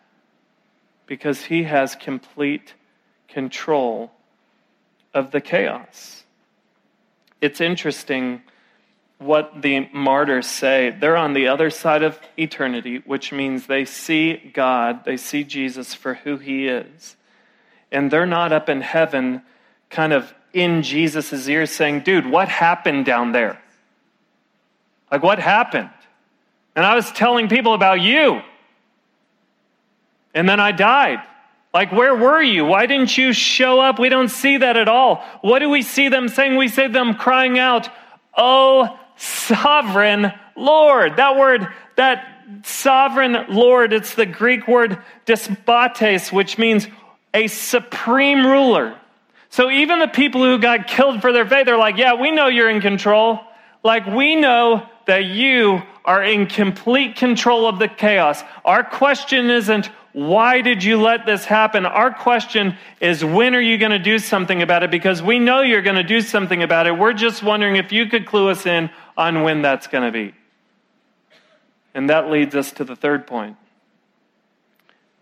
[1.06, 2.74] because he has complete
[3.28, 4.10] control
[5.12, 6.24] of the chaos.
[7.40, 8.42] It's interesting
[9.18, 10.96] what the martyrs say.
[10.98, 15.92] They're on the other side of eternity, which means they see God, they see Jesus
[15.92, 17.16] for who he is.
[17.90, 19.42] And they're not up in heaven
[19.90, 23.60] kind of in Jesus' ears saying, Dude, what happened down there?
[25.10, 25.90] Like, what happened?
[26.76, 28.40] And I was telling people about you.
[30.34, 31.18] And then I died.
[31.74, 32.64] Like, where were you?
[32.64, 33.98] Why didn't you show up?
[33.98, 35.24] We don't see that at all.
[35.42, 36.56] What do we see them saying?
[36.56, 37.88] We see them crying out,
[38.36, 41.16] Oh, sovereign Lord.
[41.16, 42.24] That word, that
[42.62, 43.92] sovereign Lord.
[43.92, 46.86] It's the Greek word despotes, which means
[47.34, 48.98] a supreme ruler.
[49.50, 52.48] So even the people who got killed for their faith, they're like, yeah, we know
[52.48, 53.40] you're in control.
[53.82, 58.42] Like we know that you are in complete control of the chaos.
[58.64, 61.86] Our question isn't, why did you let this happen?
[61.86, 64.90] Our question is, when are you going to do something about it?
[64.90, 66.92] Because we know you're going to do something about it.
[66.92, 70.34] We're just wondering if you could clue us in on when that's going to be.
[71.94, 73.56] And that leads us to the third point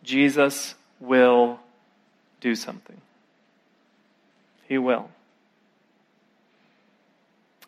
[0.03, 1.59] Jesus will
[2.41, 3.01] do something.
[4.69, 5.11] He will.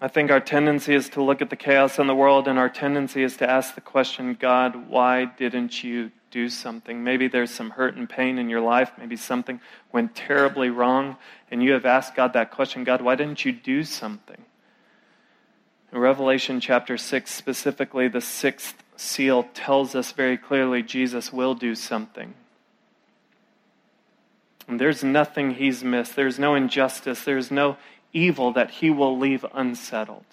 [0.01, 2.69] I think our tendency is to look at the chaos in the world, and our
[2.69, 7.03] tendency is to ask the question God, why didn't you do something?
[7.03, 8.93] Maybe there's some hurt and pain in your life.
[8.97, 9.61] Maybe something
[9.93, 11.17] went terribly wrong,
[11.51, 14.45] and you have asked God that question God, why didn't you do something?
[15.91, 21.75] In Revelation chapter 6, specifically, the sixth seal tells us very clearly Jesus will do
[21.75, 22.35] something.
[24.69, 26.15] And there's nothing he's missed.
[26.15, 27.25] There's no injustice.
[27.25, 27.79] There's no
[28.13, 30.27] evil that he will leave unsettled.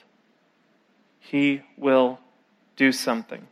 [1.19, 2.19] He will
[2.75, 3.47] do something.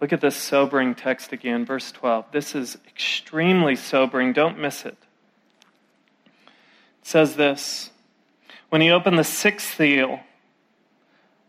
[0.00, 2.26] Look at this sobering text again, verse 12.
[2.32, 4.32] This is extremely sobering.
[4.32, 4.96] Don't miss it.
[6.36, 6.52] It
[7.02, 7.90] says this
[8.68, 10.20] When he opened the sixth seal,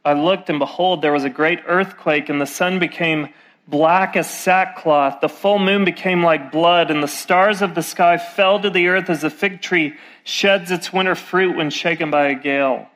[0.05, 3.27] I looked, and behold, there was a great earthquake, and the sun became
[3.67, 5.19] black as sackcloth.
[5.21, 8.87] The full moon became like blood, and the stars of the sky fell to the
[8.87, 12.87] earth as a fig tree sheds its winter fruit when shaken by a gale.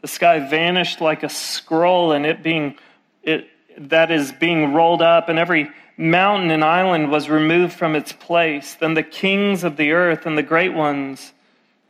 [0.00, 2.76] The sky vanished like a scroll, and it being
[3.22, 8.12] it that is being rolled up, and every mountain and island was removed from its
[8.12, 8.74] place.
[8.74, 11.32] Then the kings of the earth and the great ones,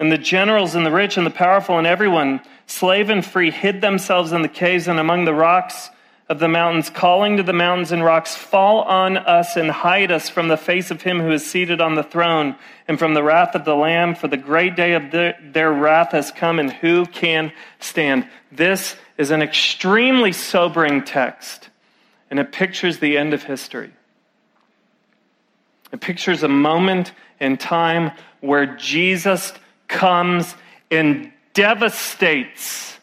[0.01, 3.81] and the generals and the rich and the powerful, and everyone, slave and free, hid
[3.81, 5.91] themselves in the caves and among the rocks
[6.29, 10.29] of the mountains, calling to the mountains and rocks, Fall on us and hide us
[10.29, 12.55] from the face of him who is seated on the throne
[12.87, 16.12] and from the wrath of the Lamb, for the great day of the, their wrath
[16.12, 17.51] has come, and who can
[17.81, 18.29] stand?
[18.53, 21.70] This is an extremely sobering text,
[22.31, 23.91] and it pictures the end of history.
[25.93, 29.55] It pictures a moment in time where Jesus
[29.89, 30.55] comes
[30.91, 32.99] and devastates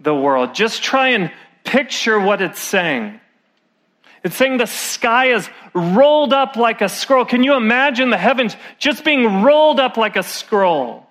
[0.00, 0.54] the world.
[0.54, 1.30] Just try and
[1.64, 3.20] picture what it's saying.
[4.24, 7.24] It's saying the sky is rolled up like a scroll.
[7.24, 11.06] Can you imagine the heavens just being rolled up like a scroll?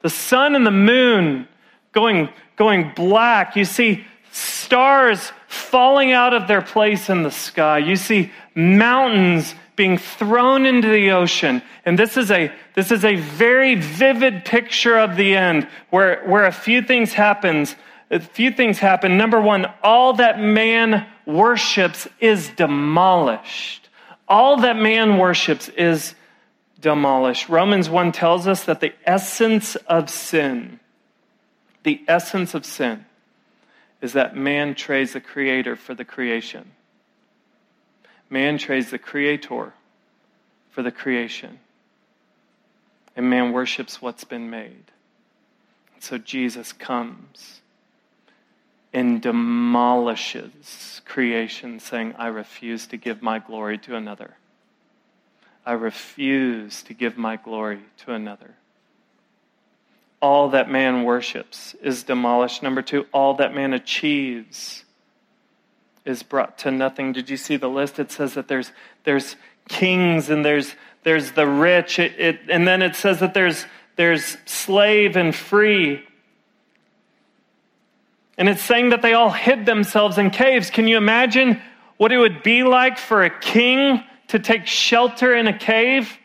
[0.00, 1.46] The sun and the moon
[1.92, 3.56] going, going black.
[3.56, 7.78] You see stars falling out of their place in the sky.
[7.78, 11.62] You see mountains being thrown into the ocean.
[11.84, 16.46] And this is a, this is a very vivid picture of the end where, where
[16.46, 17.76] a few things happens
[18.12, 19.16] a few things happen.
[19.16, 23.88] Number one, all that man worships is demolished.
[24.28, 26.14] All that man worships is
[26.78, 27.48] demolished.
[27.48, 30.78] Romans 1 tells us that the essence of sin,
[31.84, 33.06] the essence of sin,
[34.02, 36.70] is that man trades the creator for the creation.
[38.28, 39.72] Man trades the creator
[40.70, 41.60] for the creation.
[43.16, 44.90] And man worships what's been made.
[46.00, 47.61] So Jesus comes
[48.92, 54.34] and demolishes creation, saying, I refuse to give my glory to another.
[55.64, 58.54] I refuse to give my glory to another.
[60.20, 62.62] All that man worships is demolished.
[62.62, 64.84] Number two, all that man achieves
[66.04, 67.12] is brought to nothing.
[67.12, 67.98] Did you see the list?
[67.98, 68.72] It says that there's,
[69.04, 69.36] there's
[69.68, 70.74] kings and there's,
[71.04, 73.66] there's the rich, it, it, and then it says that there's,
[73.96, 76.04] there's slave and free.
[78.38, 80.70] And it's saying that they all hid themselves in caves.
[80.70, 81.60] Can you imagine
[81.96, 86.18] what it would be like for a king to take shelter in a cave?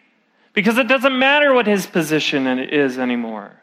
[0.54, 3.62] Because it doesn't matter what his position is anymore.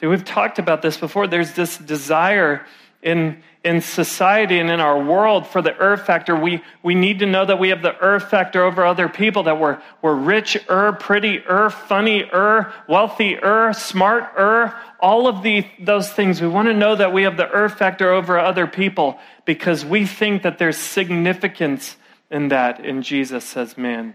[0.00, 1.26] See, we've talked about this before.
[1.26, 2.66] There's this desire
[3.02, 6.36] in, in society and in our world for the earth factor.
[6.36, 9.58] We, we need to know that we have the earth factor over other people, that
[9.58, 16.40] we're, we're rich-er, pretty-er, funny-er, wealthy-er, smart-er, all of the, those things.
[16.40, 20.06] We want to know that we have the earth factor over other people because we
[20.06, 21.96] think that there's significance
[22.30, 22.84] in that.
[22.84, 24.14] And Jesus says, man,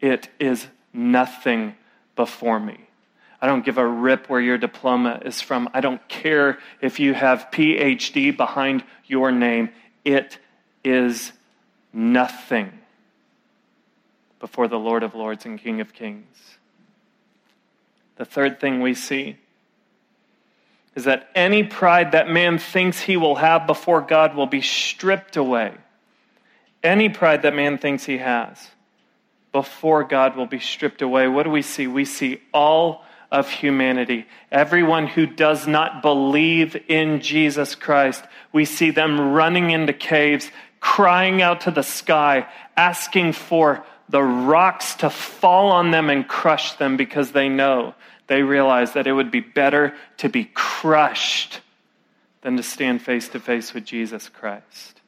[0.00, 1.76] it is nothing
[2.16, 2.86] before me.
[3.42, 5.68] I don't give a rip where your diploma is from.
[5.72, 9.70] I don't care if you have PhD behind your name.
[10.04, 10.38] It
[10.84, 11.32] is
[11.92, 12.72] nothing
[14.40, 16.26] before the Lord of Lords and King of Kings.
[18.16, 19.36] The third thing we see
[20.94, 25.36] is that any pride that man thinks he will have before God will be stripped
[25.36, 25.72] away.
[26.82, 28.68] Any pride that man thinks he has
[29.52, 31.28] before God will be stripped away.
[31.28, 31.86] What do we see?
[31.86, 34.26] We see all of humanity.
[34.50, 40.50] Everyone who does not believe in Jesus Christ, we see them running into caves,
[40.80, 46.72] crying out to the sky, asking for the rocks to fall on them and crush
[46.74, 47.94] them because they know,
[48.26, 51.60] they realize that it would be better to be crushed
[52.42, 55.00] than to stand face to face with Jesus Christ.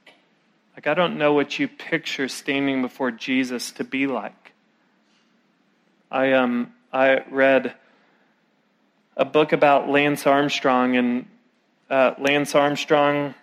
[0.76, 4.52] Like, I don't know what you picture standing before Jesus to be like.
[6.10, 7.74] I, um, I read
[9.16, 11.26] a book about Lance Armstrong, and
[11.90, 13.34] uh, Lance Armstrong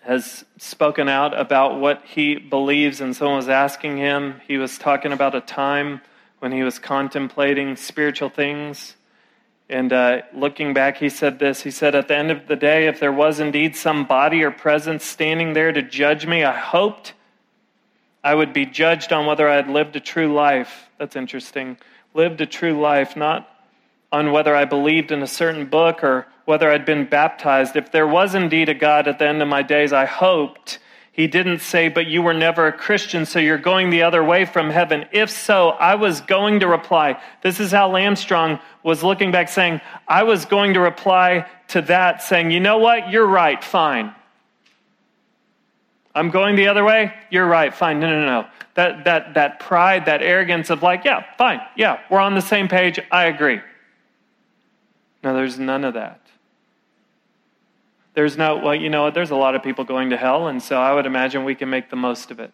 [0.00, 4.40] has spoken out about what he believes, and someone was asking him.
[4.46, 6.00] He was talking about a time
[6.38, 8.94] when he was contemplating spiritual things.
[9.70, 12.86] And uh, looking back, he said this He said, At the end of the day,
[12.86, 17.12] if there was indeed some body or presence standing there to judge me, I hoped
[18.24, 20.88] I would be judged on whether I had lived a true life.
[20.98, 21.76] That's interesting.
[22.14, 23.48] Lived a true life, not
[24.10, 27.76] on whether I believed in a certain book or whether I'd been baptized.
[27.76, 30.78] If there was indeed a God at the end of my days, I hoped.
[31.12, 34.44] He didn't say, but you were never a Christian, so you're going the other way
[34.44, 35.04] from heaven.
[35.10, 37.20] If so, I was going to reply.
[37.42, 41.82] This is how Lance Armstrong was looking back, saying, I was going to reply to
[41.82, 43.10] that, saying, you know what?
[43.10, 44.14] You're right, fine.
[46.14, 47.12] I'm going the other way?
[47.30, 48.00] You're right, fine.
[48.00, 48.48] No, no, no.
[48.74, 52.68] That, that, that pride, that arrogance of like, yeah, fine, yeah, we're on the same
[52.68, 53.60] page, I agree.
[55.22, 56.20] No, there's none of that.
[58.14, 60.62] There's no, well, you know what, there's a lot of people going to hell, and
[60.62, 62.52] so I would imagine we can make the most of it.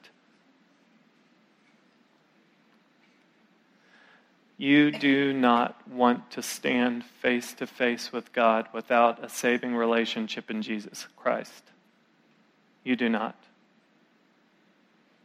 [4.56, 10.50] You do not want to stand face to face with God without a saving relationship
[10.50, 11.64] in Jesus Christ.
[12.84, 13.36] You do not.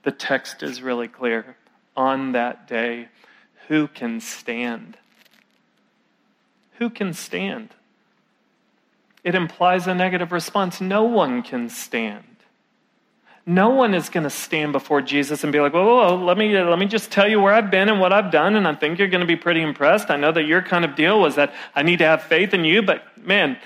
[0.04, 1.58] The text is really clear.
[1.96, 3.10] On that day,
[3.68, 4.98] who can stand?
[6.80, 7.70] Who can stand?
[9.24, 10.80] It implies a negative response.
[10.80, 12.24] No one can stand.
[13.46, 16.38] No one is going to stand before Jesus and be like, whoa, whoa, whoa, let
[16.38, 18.76] me, let me just tell you where I've been and what I've done, and I
[18.76, 20.10] think you're going to be pretty impressed.
[20.10, 22.64] I know that your kind of deal was that I need to have faith in
[22.64, 23.58] you, but man,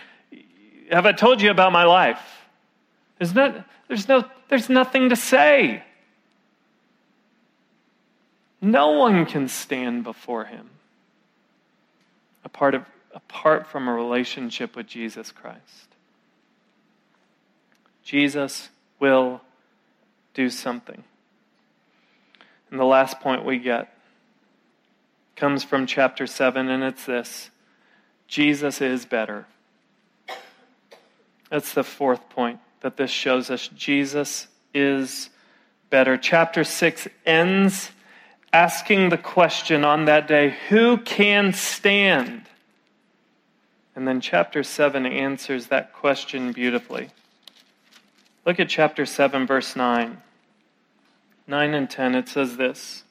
[0.90, 2.22] have I told you about my life?
[3.20, 5.84] There's, not, there's, no, there's nothing to say.
[8.62, 10.70] No one can stand before him.
[12.46, 15.88] A part of apart from a relationship with Jesus Christ.
[18.04, 19.42] Jesus will
[20.34, 21.04] do something.
[22.70, 23.96] And the last point we get
[25.36, 27.50] comes from chapter 7, and it's this
[28.28, 29.46] Jesus is better.
[31.50, 33.68] That's the fourth point that this shows us.
[33.70, 35.30] Jesus is
[35.90, 36.18] better.
[36.18, 37.92] Chapter 6 ends
[38.52, 42.44] asking the question on that day who can stand?
[43.96, 47.10] And then chapter 7 answers that question beautifully.
[48.46, 50.22] Look at chapter 7, verse 9.
[51.48, 53.04] 9 and 10, it says this.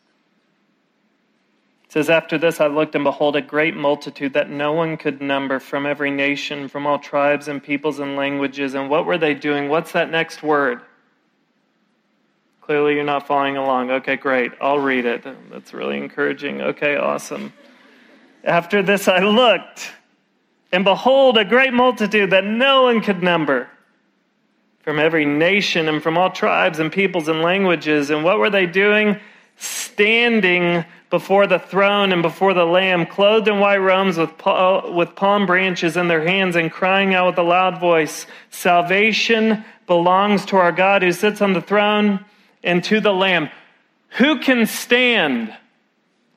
[1.84, 5.22] It says, After this I looked, and behold, a great multitude that no one could
[5.22, 8.74] number from every nation, from all tribes and peoples and languages.
[8.74, 9.68] And what were they doing?
[9.68, 10.80] What's that next word?
[12.62, 13.90] Clearly, you're not following along.
[13.90, 14.52] Okay, great.
[14.60, 15.24] I'll read it.
[15.50, 16.60] That's really encouraging.
[16.60, 17.52] Okay, awesome.
[18.44, 19.92] After this I looked
[20.72, 23.68] and behold, a great multitude that no one could number
[24.80, 28.10] from every nation and from all tribes and peoples and languages.
[28.10, 29.20] And what were they doing?
[29.56, 35.96] Standing before the throne and before the Lamb, clothed in white robes with, palm branches
[35.96, 41.02] in their hands, and crying out with a loud voice Salvation belongs to our God
[41.02, 42.24] who sits on the throne
[42.64, 43.50] and to the Lamb.
[44.16, 45.54] Who can stand?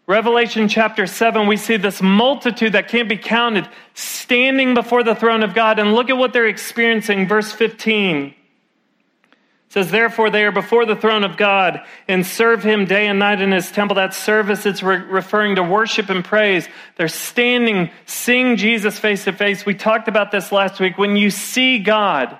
[0.07, 5.41] Revelation chapter 7, we see this multitude that can't be counted standing before the throne
[5.41, 5.79] of God.
[5.79, 7.27] And look at what they're experiencing.
[7.27, 8.35] Verse 15
[9.67, 13.17] it says, Therefore, they are before the throne of God and serve him day and
[13.17, 13.95] night in his temple.
[13.95, 16.67] That service, it's re- referring to worship and praise.
[16.97, 19.65] They're standing, seeing Jesus face to face.
[19.65, 20.99] We talked about this last week.
[20.99, 22.37] When you see God,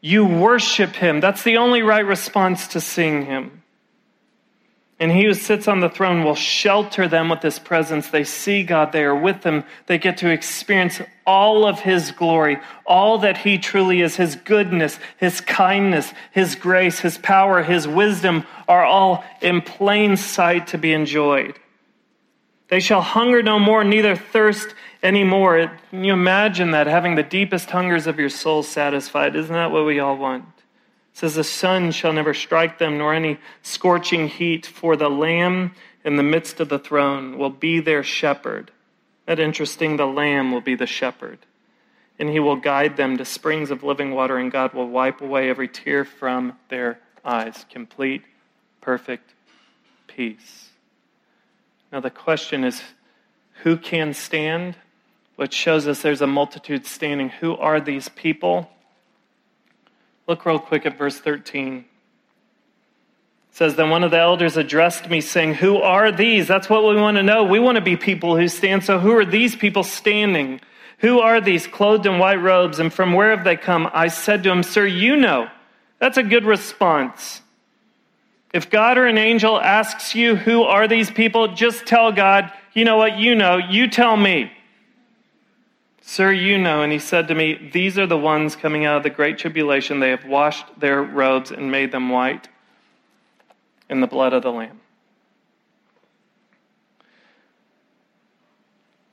[0.00, 1.20] you worship him.
[1.20, 3.64] That's the only right response to seeing him.
[4.98, 8.08] And he who sits on the throne will shelter them with his presence.
[8.08, 9.64] They see God, they are with him.
[9.86, 14.98] They get to experience all of his glory, all that he truly is, his goodness,
[15.18, 20.94] his kindness, his grace, his power, his wisdom are all in plain sight to be
[20.94, 21.58] enjoyed.
[22.68, 25.70] They shall hunger no more, neither thirst anymore.
[25.90, 29.36] Can you imagine that, having the deepest hungers of your soul satisfied?
[29.36, 30.44] Isn't that what we all want?
[31.16, 35.72] Says, The sun shall never strike them, nor any scorching heat, for the Lamb
[36.04, 38.70] in the midst of the throne will be their shepherd.
[39.24, 41.38] That interesting, the Lamb will be the shepherd.
[42.18, 45.48] And he will guide them to springs of living water, and God will wipe away
[45.48, 47.64] every tear from their eyes.
[47.70, 48.22] Complete,
[48.82, 49.32] perfect
[50.06, 50.68] peace.
[51.90, 52.82] Now, the question is
[53.62, 54.76] who can stand?
[55.36, 57.30] Which shows us there's a multitude standing.
[57.30, 58.70] Who are these people?
[60.26, 61.78] Look real quick at verse 13.
[61.78, 61.84] It
[63.50, 66.48] says, Then one of the elders addressed me, saying, Who are these?
[66.48, 67.44] That's what we want to know.
[67.44, 68.84] We want to be people who stand.
[68.84, 70.60] So, who are these people standing?
[70.98, 73.88] Who are these clothed in white robes, and from where have they come?
[73.92, 75.48] I said to him, Sir, you know.
[75.98, 77.40] That's a good response.
[78.52, 81.54] If God or an angel asks you, Who are these people?
[81.54, 83.18] just tell God, You know what?
[83.18, 83.58] You know.
[83.58, 84.50] You tell me.
[86.08, 86.82] Sir, you know.
[86.82, 89.98] And he said to me, These are the ones coming out of the great tribulation.
[89.98, 92.48] They have washed their robes and made them white
[93.90, 94.80] in the blood of the Lamb.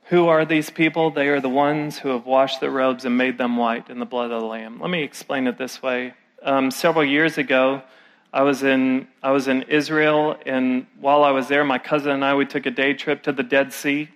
[0.04, 1.10] Who are these people?
[1.10, 4.06] They are the ones who have washed their robes and made them white in the
[4.06, 4.80] blood of the Lamb.
[4.80, 6.14] Let me explain it this way.
[6.44, 7.82] Um, several years ago,
[8.32, 12.24] I was in I was in Israel, and while I was there, my cousin and
[12.24, 14.10] I we took a day trip to the Dead Sea.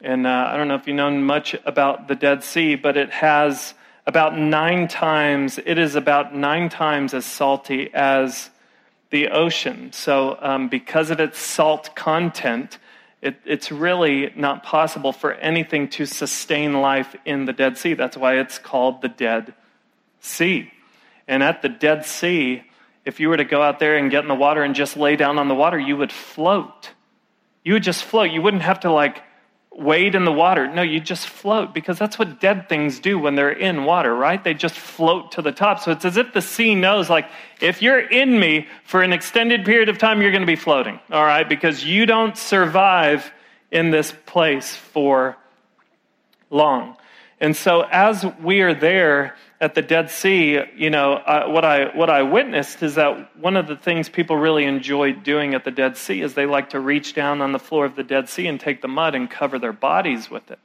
[0.00, 3.10] And uh, I don't know if you know much about the Dead Sea, but it
[3.10, 3.74] has
[4.06, 5.58] about nine times.
[5.64, 8.50] It is about nine times as salty as
[9.10, 9.92] the ocean.
[9.92, 12.78] So, um, because of its salt content,
[13.22, 17.94] it, it's really not possible for anything to sustain life in the Dead Sea.
[17.94, 19.54] That's why it's called the Dead
[20.20, 20.70] Sea.
[21.26, 22.62] And at the Dead Sea,
[23.06, 25.16] if you were to go out there and get in the water and just lay
[25.16, 26.90] down on the water, you would float.
[27.64, 28.30] You would just float.
[28.30, 29.22] You wouldn't have to like
[29.76, 30.68] wade in the water.
[30.68, 34.42] No, you just float because that's what dead things do when they're in water, right?
[34.42, 35.80] They just float to the top.
[35.80, 37.26] So it's as if the sea knows, like,
[37.60, 41.00] if you're in me for an extended period of time, you're going to be floating,
[41.10, 41.48] all right?
[41.48, 43.32] Because you don't survive
[43.70, 45.36] in this place for
[46.50, 46.96] long.
[47.40, 52.10] And so as we are there, at the Dead Sea, you know, what I what
[52.10, 55.96] I witnessed is that one of the things people really enjoy doing at the Dead
[55.96, 58.60] Sea is they like to reach down on the floor of the Dead Sea and
[58.60, 60.60] take the mud and cover their bodies with it.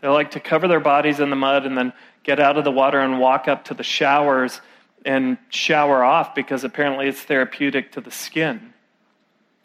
[0.00, 1.92] They like to cover their bodies in the mud and then
[2.24, 4.60] get out of the water and walk up to the showers
[5.04, 8.73] and shower off because apparently it's therapeutic to the skin.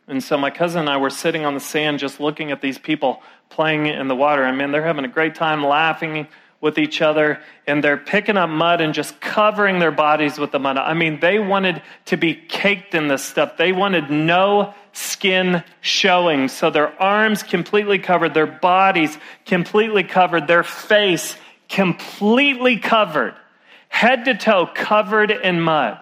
[0.10, 2.80] And so my cousin and I were sitting on the sand just looking at these
[2.80, 4.44] people playing in the water.
[4.44, 6.28] I mean, they're having a great time laughing
[6.62, 10.60] with each other and they're picking up mud and just covering their bodies with the
[10.60, 10.78] mud.
[10.78, 13.56] I mean, they wanted to be caked in this stuff.
[13.56, 16.48] They wanted no skin showing.
[16.48, 21.38] So their arms completely covered, their bodies completely covered, their face
[21.70, 23.36] completely covered,
[23.88, 26.00] head to toe covered in mud.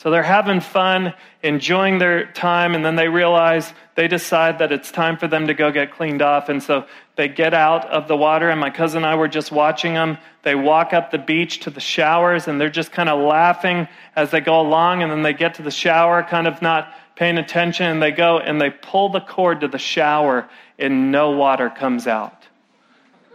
[0.00, 4.90] So they're having fun, enjoying their time, and then they realize they decide that it's
[4.90, 6.48] time for them to go get cleaned off.
[6.48, 6.86] And so
[7.16, 10.16] they get out of the water, and my cousin and I were just watching them.
[10.42, 14.30] They walk up the beach to the showers, and they're just kind of laughing as
[14.30, 15.02] they go along.
[15.02, 18.38] And then they get to the shower, kind of not paying attention, and they go
[18.38, 20.48] and they pull the cord to the shower,
[20.78, 22.48] and no water comes out.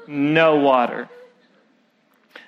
[0.07, 1.09] No water.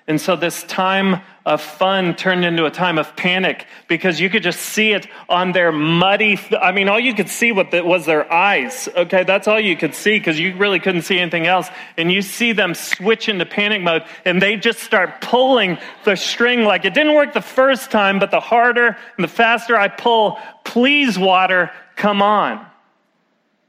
[0.08, 4.44] And so this time of fun turned into a time of panic because you could
[4.44, 6.38] just see it on their muddy.
[6.60, 8.90] I mean, all you could see was their eyes.
[8.94, 11.70] Okay, that's all you could see because you really couldn't see anything else.
[11.96, 16.66] And you see them switch into panic mode and they just start pulling the string
[16.66, 20.38] like it didn't work the first time, but the harder and the faster I pull,
[20.66, 22.66] please, water, come on.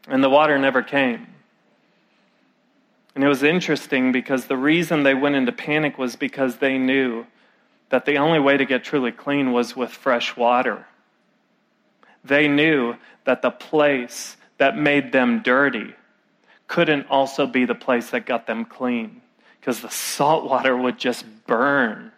[0.09, 1.29] And the water never came.
[3.15, 7.25] And it was interesting because the reason they went into panic was because they knew
[7.91, 10.87] that the only way to get truly clean was with fresh water.
[12.25, 15.95] They knew that the place that made them dirty
[16.67, 19.23] couldn't also be the place that got them clean
[19.61, 22.13] because the salt water would just burn.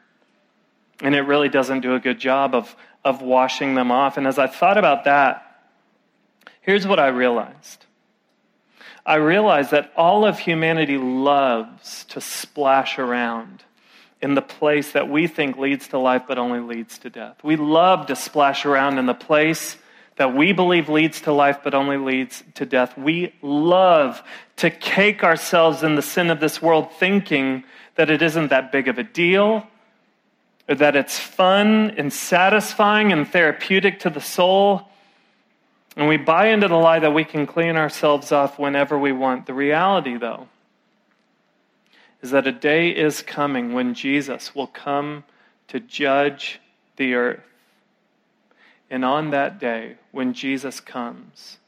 [1.00, 4.16] And it really doesn't do a good job of, of washing them off.
[4.16, 5.62] And as I thought about that,
[6.60, 7.86] here's what I realized
[9.04, 13.64] I realized that all of humanity loves to splash around
[14.22, 17.36] in the place that we think leads to life but only leads to death.
[17.42, 19.76] We love to splash around in the place
[20.16, 22.98] that we believe leads to life but only leads to death.
[22.98, 24.22] We love
[24.56, 27.64] to cake ourselves in the sin of this world thinking
[27.94, 29.66] that it isn't that big of a deal,
[30.68, 34.88] or that it's fun and satisfying and therapeutic to the soul.
[35.96, 39.46] And we buy into the lie that we can clean ourselves off whenever we want.
[39.46, 40.48] The reality, though,
[42.22, 45.24] is that a day is coming when Jesus will come
[45.68, 46.60] to judge
[46.96, 47.40] the earth.
[48.90, 51.58] And on that day, when Jesus comes,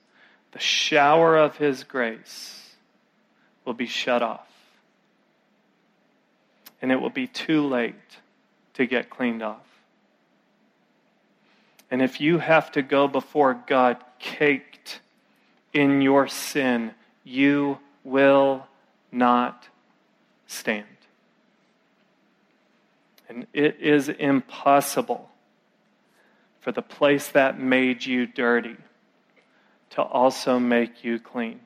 [0.53, 2.74] the shower of his grace
[3.64, 4.48] will be shut off.
[6.82, 7.94] And it will be too late
[8.74, 9.66] to get cleaned off.
[11.90, 15.00] And if you have to go before God caked
[15.72, 16.92] in your sin,
[17.22, 18.66] you will
[19.12, 19.68] not
[20.53, 20.86] stand.
[23.28, 25.30] And it is impossible
[26.61, 28.76] for the place that made you dirty
[29.90, 31.61] to also make you clean.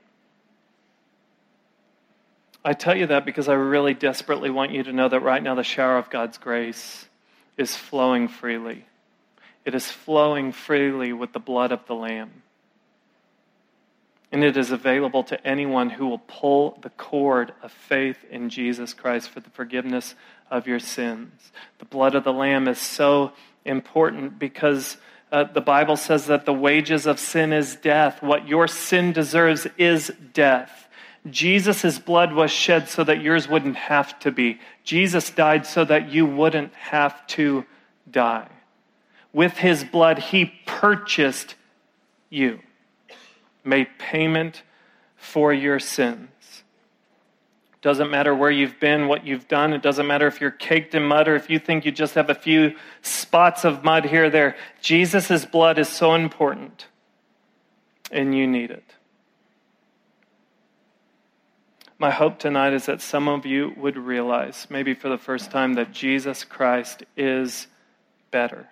[2.64, 5.54] I tell you that because I really desperately want you to know that right now
[5.54, 7.06] the shower of God's grace
[7.56, 8.84] is flowing freely.
[9.64, 12.42] It is flowing freely with the blood of the Lamb.
[14.36, 18.92] And it is available to anyone who will pull the cord of faith in Jesus
[18.92, 20.14] Christ for the forgiveness
[20.50, 21.52] of your sins.
[21.78, 23.32] The blood of the Lamb is so
[23.64, 24.98] important because
[25.32, 28.22] uh, the Bible says that the wages of sin is death.
[28.22, 30.86] What your sin deserves is death.
[31.30, 34.60] Jesus' blood was shed so that yours wouldn't have to be.
[34.84, 37.64] Jesus died so that you wouldn't have to
[38.10, 38.50] die.
[39.32, 41.54] With his blood, he purchased
[42.28, 42.60] you
[43.66, 44.62] made payment
[45.16, 46.28] for your sins.
[47.82, 49.72] Doesn't matter where you've been, what you've done.
[49.72, 52.30] It doesn't matter if you're caked in mud or if you think you just have
[52.30, 54.56] a few spots of mud here or there.
[54.80, 56.86] Jesus' blood is so important,
[58.10, 58.94] and you need it.
[61.98, 65.74] My hope tonight is that some of you would realize, maybe for the first time,
[65.74, 67.68] that Jesus Christ is
[68.30, 68.68] better.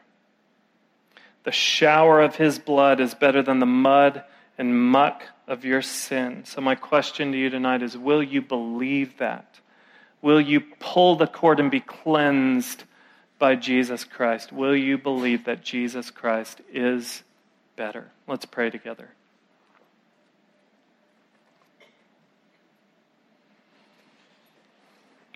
[1.45, 4.25] The shower of his blood is better than the mud
[4.59, 6.45] and muck of your sin.
[6.45, 9.61] So, my question to you tonight is Will you believe that?
[10.23, 12.85] Will you pull the cord and be cleansed
[13.39, 14.53] by Jesus Christ?
[14.53, 17.23] Will you believe that Jesus Christ is
[17.77, 18.11] better?
[18.27, 19.11] Let's pray together.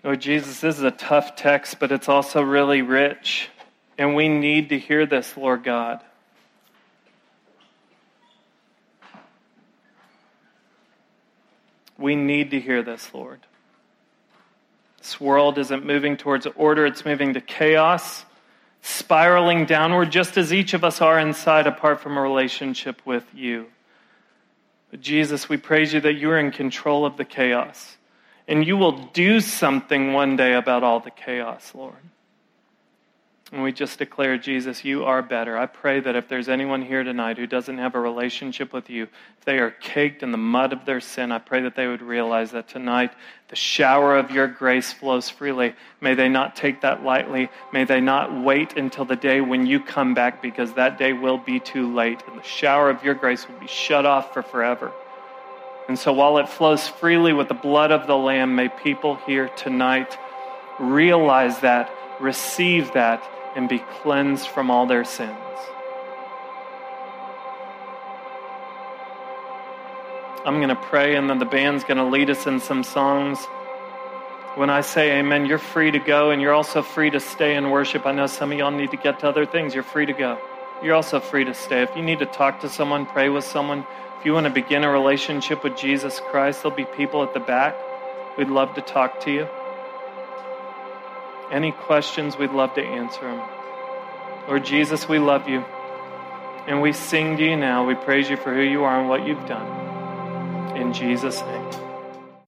[0.03, 3.49] Oh, Jesus, this is a tough text, but it's also really rich.
[3.97, 6.01] And we need to hear this, Lord God.
[11.99, 13.39] We need to hear this, Lord.
[14.99, 18.25] This world isn't moving towards order, it's moving to chaos,
[18.81, 23.67] spiraling downward, just as each of us are inside apart from a relationship with you.
[24.91, 27.97] But Jesus, we praise you that you are in control of the chaos.
[28.47, 31.93] And you will do something one day about all the chaos, Lord.
[33.51, 35.57] And we just declare, Jesus, you are better.
[35.57, 39.07] I pray that if there's anyone here tonight who doesn't have a relationship with you,
[39.39, 42.03] if they are caked in the mud of their sin, I pray that they would
[42.03, 43.11] realize that tonight
[43.47, 45.73] the shower of your grace flows freely.
[45.99, 47.49] May they not take that lightly.
[47.73, 51.39] May they not wait until the day when you come back, because that day will
[51.39, 54.91] be too late, and the shower of your grace will be shut off for forever.
[55.87, 59.49] And so while it flows freely with the blood of the Lamb, may people here
[59.57, 60.15] tonight
[60.79, 61.89] realize that,
[62.19, 63.23] receive that,
[63.55, 65.37] and be cleansed from all their sins.
[70.45, 73.43] I'm going to pray, and then the band's going to lead us in some songs.
[74.55, 77.71] When I say amen, you're free to go, and you're also free to stay and
[77.71, 78.05] worship.
[78.05, 79.73] I know some of y'all need to get to other things.
[79.73, 80.39] You're free to go.
[80.81, 81.81] You're also free to stay.
[81.81, 83.85] If you need to talk to someone, pray with someone,
[84.19, 87.39] if you want to begin a relationship with Jesus Christ, there'll be people at the
[87.39, 87.75] back.
[88.37, 89.47] We'd love to talk to you.
[91.51, 93.41] Any questions, we'd love to answer them.
[94.47, 95.65] Lord Jesus, we love you.
[96.67, 97.85] And we sing to you now.
[97.87, 100.77] We praise you for who you are and what you've done.
[100.77, 101.88] In Jesus' name.